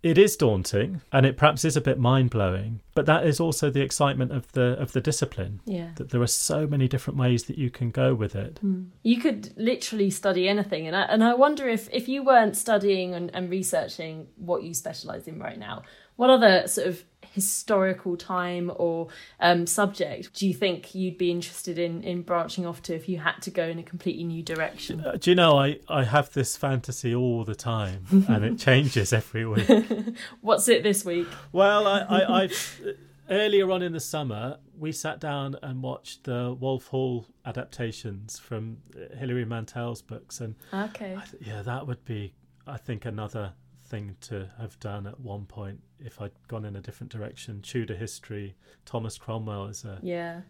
It 0.01 0.17
is 0.17 0.37
daunting 0.37 1.01
and 1.11 1.25
it 1.25 1.35
perhaps 1.35 1.65
is 1.65 1.75
a 1.75 1.81
bit 1.81 1.99
mind 1.99 2.29
blowing, 2.29 2.79
but 2.95 3.05
that 3.07 3.25
is 3.25 3.39
also 3.39 3.69
the 3.69 3.81
excitement 3.81 4.31
of 4.31 4.49
the 4.53 4.79
of 4.79 4.93
the 4.93 5.01
discipline. 5.01 5.59
Yeah. 5.65 5.89
That 5.95 6.09
there 6.09 6.21
are 6.21 6.27
so 6.27 6.65
many 6.65 6.87
different 6.87 7.19
ways 7.19 7.45
that 7.45 7.57
you 7.57 7.69
can 7.69 7.91
go 7.91 8.15
with 8.15 8.33
it. 8.35 8.59
Hmm. 8.59 8.83
You 9.03 9.19
could 9.19 9.53
literally 9.57 10.09
study 10.09 10.47
anything, 10.47 10.87
and 10.87 10.95
I, 10.95 11.01
and 11.03 11.23
I 11.23 11.33
wonder 11.33 11.67
if, 11.67 11.89
if 11.91 12.07
you 12.07 12.23
weren't 12.23 12.55
studying 12.55 13.13
and, 13.13 13.29
and 13.33 13.49
researching 13.49 14.27
what 14.37 14.63
you 14.63 14.73
specialise 14.73 15.27
in 15.27 15.37
right 15.37 15.59
now, 15.59 15.83
what 16.15 16.29
other 16.29 16.67
sort 16.67 16.87
of 16.87 17.03
historical 17.31 18.17
time 18.17 18.71
or 18.75 19.07
um, 19.39 19.65
subject 19.67 20.33
do 20.33 20.47
you 20.47 20.53
think 20.53 20.93
you'd 20.95 21.17
be 21.17 21.31
interested 21.31 21.77
in, 21.77 22.03
in 22.03 22.21
branching 22.21 22.65
off 22.65 22.81
to 22.83 22.95
if 22.95 23.07
you 23.07 23.17
had 23.19 23.39
to 23.41 23.51
go 23.51 23.65
in 23.65 23.79
a 23.79 23.83
completely 23.83 24.23
new 24.23 24.41
direction? 24.43 25.01
Uh, 25.05 25.13
do 25.19 25.29
you 25.31 25.35
know 25.35 25.57
I, 25.57 25.79
I 25.87 26.03
have 26.03 26.33
this 26.33 26.57
fantasy 26.57 27.13
all 27.13 27.43
the 27.43 27.55
time 27.55 28.05
and 28.27 28.43
it 28.43 28.57
changes 28.57 29.13
every 29.13 29.45
week. 29.45 29.67
What's 30.41 30.67
it 30.67 30.83
this 30.83 31.05
week? 31.05 31.27
Well, 31.51 31.87
I, 31.87 31.99
I, 31.99 32.37
I've 32.43 32.81
earlier 33.29 33.69
on 33.71 33.81
in 33.81 33.93
the 33.93 33.99
summer 33.99 34.57
we 34.77 34.91
sat 34.91 35.19
down 35.19 35.55
and 35.61 35.83
watched 35.83 36.23
the 36.23 36.55
Wolf 36.59 36.87
Hall 36.87 37.25
adaptations 37.45 38.39
from 38.39 38.77
uh, 38.95 39.15
Hilary 39.17 39.45
Mantel's 39.45 40.01
books, 40.01 40.39
and 40.39 40.55
Okay. 40.73 41.15
I 41.15 41.25
th- 41.25 41.43
yeah, 41.45 41.61
that 41.63 41.85
would 41.85 42.03
be 42.05 42.33
I 42.65 42.77
think 42.77 43.05
another 43.05 43.53
thing 43.85 44.15
to 44.21 44.49
have 44.59 44.79
done 44.79 45.05
at 45.07 45.19
one 45.19 45.45
point 45.45 45.81
if 45.99 46.21
I'd 46.21 46.31
gone 46.47 46.65
in 46.65 46.75
a 46.75 46.81
different 46.81 47.11
direction. 47.11 47.61
Tudor 47.61 47.95
history, 47.95 48.55
Thomas 48.85 49.17
Cromwell 49.17 49.67
is 49.67 49.85
a 49.85 49.99
Yeah. 50.01 50.41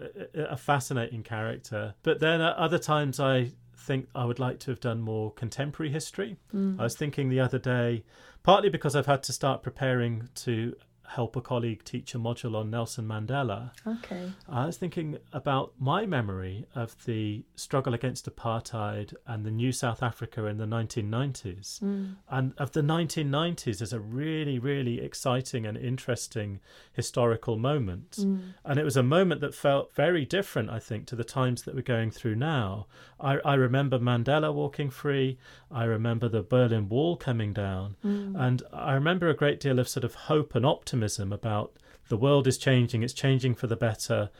a, 0.00 0.40
a 0.50 0.56
fascinating 0.56 1.22
character. 1.22 1.94
But 2.02 2.20
then 2.20 2.40
at 2.40 2.56
other 2.56 2.78
times, 2.78 3.18
I 3.18 3.50
think 3.76 4.08
I 4.14 4.24
would 4.24 4.38
like 4.38 4.58
to 4.60 4.70
have 4.70 4.80
done 4.80 5.00
more 5.00 5.32
contemporary 5.32 5.90
history. 5.92 6.36
Hmm. 6.50 6.78
I 6.80 6.84
was 6.84 6.96
thinking 6.96 7.28
the 7.28 7.40
other 7.40 7.58
day, 7.58 8.04
partly 8.42 8.68
because 8.70 8.94
I've 8.96 9.06
had 9.06 9.22
to 9.24 9.32
start 9.32 9.62
preparing 9.62 10.28
to 10.36 10.76
help 11.08 11.36
a 11.36 11.40
colleague 11.40 11.82
teach 11.84 12.14
a 12.14 12.18
module 12.18 12.54
on 12.54 12.70
Nelson 12.70 13.06
Mandela. 13.06 13.70
Okay. 13.86 14.30
I 14.48 14.66
was 14.66 14.76
thinking 14.76 15.18
about 15.32 15.72
my 15.78 16.04
memory 16.04 16.66
of 16.74 17.02
the 17.06 17.44
struggle 17.56 17.94
against 17.94 18.28
apartheid 18.28 19.14
and 19.26 19.44
the 19.44 19.50
new 19.50 19.72
South 19.72 20.02
Africa 20.02 20.44
in 20.44 20.58
the 20.58 20.66
1990s. 20.66 21.80
Hmm. 21.80 22.06
And 22.28 22.52
of 22.58 22.72
the 22.72 22.82
1990s 22.82 23.80
as 23.80 23.92
a 23.92 24.00
really, 24.00 24.58
really 24.58 25.00
exciting 25.00 25.64
and 25.64 25.78
interesting 25.78 26.60
historical 26.92 27.56
moment. 27.56 28.16
Hmm. 28.20 28.38
And 28.64 28.78
it 28.78 28.84
was 28.84 28.96
a 28.96 29.02
moment 29.02 29.40
that 29.40 29.54
felt 29.54 29.94
very 29.94 30.26
different, 30.26 30.68
I 30.68 30.78
think, 30.78 31.06
to 31.06 31.16
the 31.16 31.24
times 31.24 31.62
that 31.62 31.74
we're 31.74 31.82
going 31.82 32.10
through 32.10 32.36
now. 32.36 32.86
I, 33.18 33.38
I 33.44 33.54
remember 33.54 33.98
Mandela 33.98 34.52
walking 34.52 34.90
free. 34.90 35.38
I 35.70 35.84
remember 35.84 36.28
the 36.28 36.42
Berlin 36.42 36.88
Wall 36.88 37.16
coming 37.16 37.54
down. 37.54 37.96
Hmm. 38.02 38.36
And 38.36 38.62
I 38.72 38.92
remember 38.92 39.28
a 39.28 39.34
great 39.34 39.58
deal 39.58 39.78
of 39.78 39.88
sort 39.88 40.04
of 40.04 40.14
hope 40.14 40.54
and 40.54 40.66
optimism 40.66 40.97
about 41.02 41.76
the 42.08 42.16
world 42.16 42.46
is 42.46 42.58
changing, 42.58 43.02
it's 43.02 43.12
changing 43.12 43.54
for 43.54 43.66
the 43.66 43.76
better, 43.76 44.30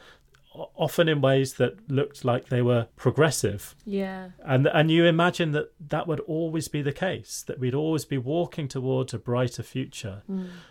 often 0.75 1.09
in 1.09 1.21
ways 1.21 1.55
that 1.55 1.91
looked 1.91 2.25
like 2.25 2.49
they 2.49 2.63
were 2.63 2.89
progressive. 2.97 3.75
Yeah. 3.85 4.31
And, 4.45 4.67
and 4.67 4.91
you 4.91 5.05
imagine 5.05 5.53
that 5.53 5.73
that 5.89 6.07
would 6.07 6.21
always 6.21 6.69
be 6.69 6.83
the 6.83 6.93
case, 6.93 7.45
that 7.47 7.59
we'd 7.59 7.75
always 7.75 8.05
be 8.05 8.19
walking 8.19 8.69
towards 8.69 9.15
a 9.15 9.19
brighter 9.19 9.63
future. 9.63 10.23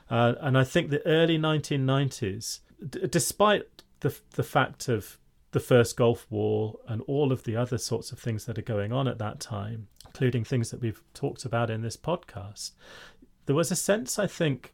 Uh, 0.10 0.34
and 0.40 0.58
I 0.58 0.64
think 0.64 0.90
the 0.90 1.06
early 1.06 1.38
1990s, 1.38 2.60
d- 2.90 3.08
despite 3.10 3.84
the, 4.02 4.16
the 4.32 4.44
fact 4.44 4.90
of 4.90 5.20
the 5.52 5.60
first 5.60 5.96
Gulf 5.96 6.28
War 6.30 6.78
and 6.88 7.02
all 7.08 7.32
of 7.32 7.44
the 7.44 7.56
other 7.56 7.78
sorts 7.78 8.12
of 8.12 8.20
things 8.20 8.46
that 8.46 8.58
are 8.58 8.64
going 8.64 8.92
on 8.92 9.08
at 9.08 9.18
that 9.20 9.40
time, 9.40 9.88
including 10.06 10.44
things 10.44 10.72
that 10.72 10.82
we've 10.82 11.02
talked 11.14 11.46
about 11.46 11.70
in 11.70 11.82
this 11.82 11.98
podcast, 11.98 12.72
there 13.46 13.56
was 13.56 13.72
a 13.72 13.76
sense, 13.76 14.20
I 14.20 14.28
think, 14.28 14.74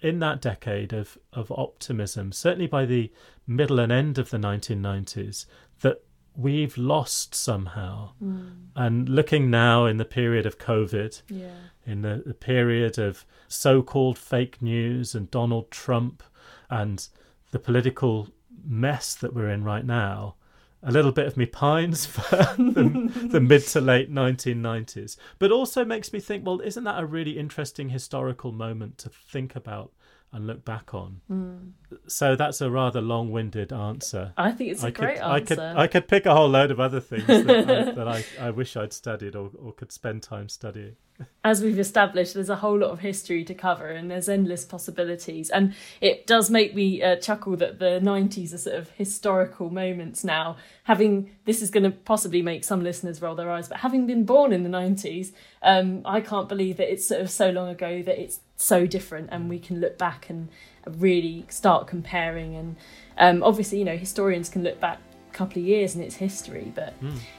in 0.00 0.18
that 0.20 0.40
decade 0.40 0.92
of, 0.92 1.18
of 1.32 1.50
optimism, 1.52 2.32
certainly 2.32 2.66
by 2.66 2.84
the 2.84 3.12
middle 3.46 3.78
and 3.78 3.92
end 3.92 4.18
of 4.18 4.30
the 4.30 4.38
1990s, 4.38 5.46
that 5.80 6.02
we've 6.36 6.76
lost 6.78 7.34
somehow. 7.34 8.10
Mm. 8.22 8.66
And 8.76 9.08
looking 9.08 9.50
now 9.50 9.86
in 9.86 9.96
the 9.96 10.04
period 10.04 10.46
of 10.46 10.58
COVID, 10.58 11.22
Yeah. 11.28 11.50
in 11.84 12.02
the, 12.02 12.22
the 12.24 12.34
period 12.34 12.98
of 12.98 13.24
so 13.48 13.82
called 13.82 14.18
fake 14.18 14.62
news 14.62 15.14
and 15.14 15.30
Donald 15.30 15.70
Trump 15.70 16.22
and 16.70 17.08
the 17.50 17.58
political 17.58 18.28
mess 18.64 19.14
that 19.16 19.34
we're 19.34 19.48
in 19.50 19.64
right 19.64 19.84
now, 19.84 20.34
a 20.82 20.92
little 20.92 21.12
bit 21.12 21.26
of 21.26 21.36
me 21.36 21.46
pines 21.46 22.06
for 22.06 22.36
the, 22.56 23.28
the 23.30 23.40
mid 23.40 23.66
to 23.68 23.80
late 23.80 24.12
1990s, 24.12 25.16
but 25.38 25.50
also 25.50 25.84
makes 25.84 26.12
me 26.12 26.20
think, 26.20 26.46
well, 26.46 26.60
isn't 26.60 26.84
that 26.84 27.02
a 27.02 27.06
really 27.06 27.38
interesting 27.38 27.88
historical 27.88 28.52
moment 28.52 28.98
to 28.98 29.08
think 29.08 29.56
about 29.56 29.92
and 30.32 30.46
look 30.46 30.64
back 30.64 30.94
on? 30.94 31.74
So 32.06 32.36
that's 32.36 32.60
a 32.60 32.70
rather 32.70 33.00
long 33.00 33.30
winded 33.30 33.72
answer. 33.72 34.32
I 34.36 34.52
think 34.52 34.72
it's 34.72 34.82
a 34.82 34.88
I 34.88 34.90
great 34.90 35.16
could, 35.16 35.24
I 35.24 35.40
could, 35.40 35.58
I 35.58 35.86
could 35.86 36.08
pick 36.08 36.26
a 36.26 36.34
whole 36.34 36.48
load 36.48 36.70
of 36.70 36.80
other 36.80 37.00
things 37.00 37.26
that, 37.26 37.48
I, 37.48 37.92
that 37.92 38.08
I, 38.08 38.24
I 38.40 38.50
wish 38.50 38.76
I'd 38.76 38.92
studied 38.92 39.34
or, 39.34 39.50
or 39.58 39.72
could 39.72 39.92
spend 39.92 40.22
time 40.22 40.48
studying. 40.48 40.96
as 41.44 41.62
we've 41.62 41.78
established, 41.78 42.34
there's 42.34 42.50
a 42.50 42.56
whole 42.56 42.78
lot 42.78 42.90
of 42.90 43.00
history 43.00 43.44
to 43.44 43.54
cover 43.54 43.88
and 43.88 44.10
there's 44.10 44.28
endless 44.28 44.64
possibilities. 44.64 45.50
And 45.50 45.74
it 46.00 46.26
does 46.26 46.50
make 46.50 46.74
me 46.74 47.02
uh, 47.02 47.16
chuckle 47.16 47.56
that 47.56 47.78
the 47.78 48.00
90s 48.02 48.52
are 48.52 48.58
sort 48.58 48.76
of 48.76 48.90
historical 48.90 49.70
moments 49.70 50.24
now. 50.24 50.56
Having 50.88 51.30
this 51.44 51.60
is 51.60 51.70
going 51.70 51.82
to 51.82 51.90
possibly 51.90 52.40
make 52.40 52.64
some 52.64 52.82
listeners 52.82 53.20
roll 53.20 53.34
their 53.34 53.50
eyes, 53.50 53.68
but 53.68 53.76
having 53.76 54.06
been 54.06 54.24
born 54.24 54.54
in 54.54 54.62
the 54.62 54.70
90s, 54.70 55.32
um, 55.62 56.00
I 56.06 56.22
can't 56.22 56.48
believe 56.48 56.78
that 56.78 56.90
it's 56.90 57.06
sort 57.06 57.20
of 57.20 57.30
so 57.30 57.50
long 57.50 57.68
ago 57.68 58.02
that 58.02 58.18
it's 58.18 58.40
so 58.56 58.86
different 58.86 59.28
and 59.30 59.50
we 59.50 59.58
can 59.58 59.80
look 59.80 59.98
back 59.98 60.30
and 60.30 60.48
really 60.96 61.44
start 61.50 61.88
comparing. 61.88 62.56
And 62.56 62.76
um, 63.18 63.42
obviously, 63.42 63.78
you 63.78 63.84
know, 63.84 63.98
historians 63.98 64.48
can 64.48 64.62
look 64.62 64.80
back 64.80 64.98
a 65.30 65.34
couple 65.34 65.60
of 65.60 65.68
years 65.68 65.94
and 65.94 66.02
it's 66.02 66.16
history, 66.16 66.72
but 66.74 66.94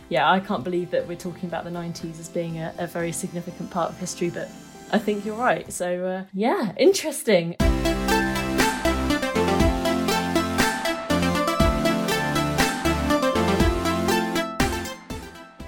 yeah, 0.10 0.30
I 0.30 0.40
can't 0.40 0.64
believe 0.64 0.92
that 0.92 1.08
we're 1.08 1.18
talking 1.18 1.50
about 1.50 1.64
the 1.64 1.72
90s 1.72 2.20
as 2.20 2.30
being 2.30 2.60
a, 2.60 2.72
a 2.78 2.86
very 2.86 3.12
significant 3.12 3.72
part 3.72 3.90
of 3.90 3.98
history, 3.98 4.30
but 4.30 4.48
I 4.92 5.00
think 5.00 5.26
you're 5.26 5.36
right. 5.36 5.74
So, 5.74 6.06
uh, 6.06 6.24
yeah, 6.34 6.74
interesting. 6.78 7.56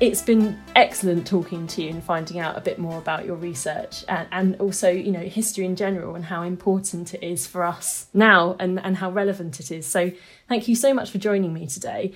It's 0.01 0.23
been 0.23 0.59
excellent 0.75 1.27
talking 1.27 1.67
to 1.67 1.83
you 1.83 1.91
and 1.91 2.03
finding 2.03 2.39
out 2.39 2.57
a 2.57 2.61
bit 2.61 2.79
more 2.79 2.97
about 2.97 3.23
your 3.23 3.35
research 3.35 4.03
and, 4.09 4.27
and 4.31 4.59
also, 4.59 4.89
you 4.89 5.11
know, 5.11 5.19
history 5.19 5.63
in 5.63 5.75
general 5.75 6.15
and 6.15 6.25
how 6.25 6.41
important 6.41 7.13
it 7.13 7.23
is 7.23 7.45
for 7.45 7.63
us 7.63 8.07
now 8.11 8.55
and, 8.59 8.79
and 8.79 8.97
how 8.97 9.11
relevant 9.11 9.59
it 9.59 9.69
is. 9.69 9.85
So, 9.85 10.11
thank 10.49 10.67
you 10.67 10.75
so 10.75 10.91
much 10.91 11.11
for 11.11 11.19
joining 11.19 11.53
me 11.53 11.67
today. 11.67 12.13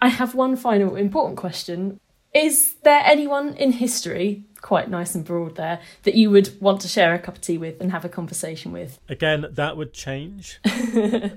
I 0.00 0.08
have 0.08 0.34
one 0.34 0.56
final 0.56 0.96
important 0.96 1.36
question. 1.36 2.00
Is 2.32 2.76
there 2.84 3.02
anyone 3.04 3.52
in 3.56 3.72
history, 3.72 4.44
quite 4.62 4.88
nice 4.88 5.14
and 5.14 5.22
broad 5.22 5.56
there, 5.56 5.80
that 6.04 6.14
you 6.14 6.30
would 6.30 6.58
want 6.58 6.80
to 6.80 6.88
share 6.88 7.12
a 7.12 7.18
cup 7.18 7.34
of 7.34 7.40
tea 7.42 7.58
with 7.58 7.82
and 7.82 7.92
have 7.92 8.06
a 8.06 8.08
conversation 8.08 8.72
with? 8.72 8.98
Again, 9.10 9.44
that 9.50 9.76
would 9.76 9.92
change 9.92 10.58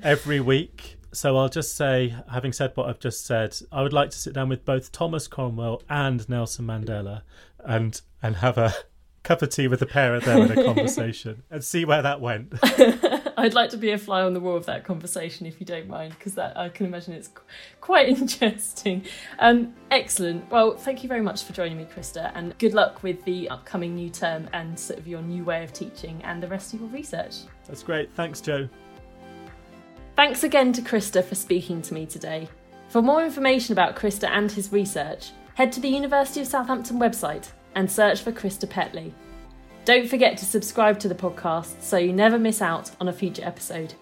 every 0.01 0.39
week. 0.39 0.98
So 1.11 1.37
I'll 1.37 1.49
just 1.49 1.75
say, 1.75 2.15
having 2.31 2.53
said 2.53 2.71
what 2.75 2.87
I've 2.87 2.99
just 2.99 3.25
said, 3.25 3.57
I 3.71 3.81
would 3.81 3.93
like 3.93 4.11
to 4.11 4.17
sit 4.17 4.33
down 4.33 4.49
with 4.49 4.65
both 4.65 4.91
Thomas 4.91 5.27
Cromwell 5.27 5.81
and 5.89 6.27
Nelson 6.29 6.65
Mandela 6.67 7.23
and 7.63 7.99
and 8.21 8.37
have 8.37 8.57
a 8.57 8.73
cup 9.23 9.41
of 9.41 9.49
tea 9.49 9.67
with 9.67 9.81
a 9.81 9.85
pair 9.85 10.15
of 10.15 10.25
them 10.25 10.51
in 10.51 10.57
a 10.57 10.63
conversation 10.73 11.43
and 11.49 11.63
see 11.63 11.85
where 11.85 12.01
that 12.01 12.21
went. 12.21 12.53
I'd 13.37 13.53
like 13.53 13.69
to 13.69 13.77
be 13.77 13.91
a 13.91 13.97
fly 13.97 14.21
on 14.21 14.33
the 14.33 14.39
wall 14.39 14.57
of 14.57 14.65
that 14.65 14.83
conversation 14.83 15.45
if 15.45 15.59
you 15.59 15.65
don't 15.65 15.87
mind, 15.87 16.13
because 16.17 16.35
that 16.35 16.57
I 16.57 16.67
can 16.67 16.85
imagine 16.85 17.13
it's 17.13 17.29
qu- 17.29 17.43
quite 17.79 18.09
interesting. 18.09 19.05
Um, 19.39 19.73
excellent. 19.91 20.49
Well, 20.51 20.75
thank 20.75 21.03
you 21.03 21.09
very 21.09 21.21
much 21.21 21.43
for 21.43 21.53
joining 21.53 21.77
me, 21.77 21.85
Christer, 21.85 22.31
and 22.35 22.57
good 22.57 22.73
luck 22.73 23.01
with 23.01 23.23
the 23.23 23.49
upcoming 23.49 23.95
new 23.95 24.09
term 24.09 24.49
and 24.51 24.77
sort 24.77 24.99
of 24.99 25.07
your 25.07 25.21
new 25.21 25.45
way 25.45 25.63
of 25.63 25.71
teaching 25.71 26.21
and 26.23 26.43
the 26.43 26.47
rest 26.47 26.73
of 26.73 26.81
your 26.81 26.89
research. 26.89 27.37
That's 27.65 27.81
great. 27.81 28.13
Thanks, 28.13 28.41
Joe. 28.41 28.67
Thanks 30.19 30.43
again 30.43 30.73
to 30.73 30.81
Christer 30.81 31.23
for 31.23 31.35
speaking 31.35 31.81
to 31.81 31.93
me 31.93 32.05
today. 32.05 32.49
For 32.89 33.01
more 33.01 33.23
information 33.23 33.71
about 33.71 33.95
Christer 33.95 34.27
and 34.27 34.51
his 34.51 34.69
research, 34.69 35.31
head 35.53 35.71
to 35.71 35.79
the 35.79 35.87
University 35.87 36.41
of 36.41 36.47
Southampton 36.47 36.99
website 36.99 37.51
and 37.73 37.89
search 37.89 38.21
for 38.21 38.33
Christer 38.33 38.67
Petley. 38.67 39.13
Don't 39.85 40.09
forget 40.09 40.37
to 40.39 40.45
subscribe 40.45 40.99
to 40.99 41.07
the 41.07 41.15
podcast 41.15 41.81
so 41.81 41.95
you 41.95 42.11
never 42.11 42.37
miss 42.37 42.61
out 42.61 42.91
on 42.99 43.07
a 43.07 43.13
future 43.13 43.45
episode. 43.45 43.93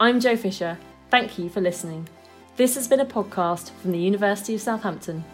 I'm 0.00 0.18
Joe 0.18 0.38
Fisher. 0.38 0.78
Thank 1.10 1.38
you 1.38 1.50
for 1.50 1.60
listening. 1.60 2.08
This 2.56 2.74
has 2.76 2.88
been 2.88 3.00
a 3.00 3.04
podcast 3.04 3.70
from 3.82 3.92
the 3.92 3.98
University 3.98 4.54
of 4.54 4.62
Southampton. 4.62 5.26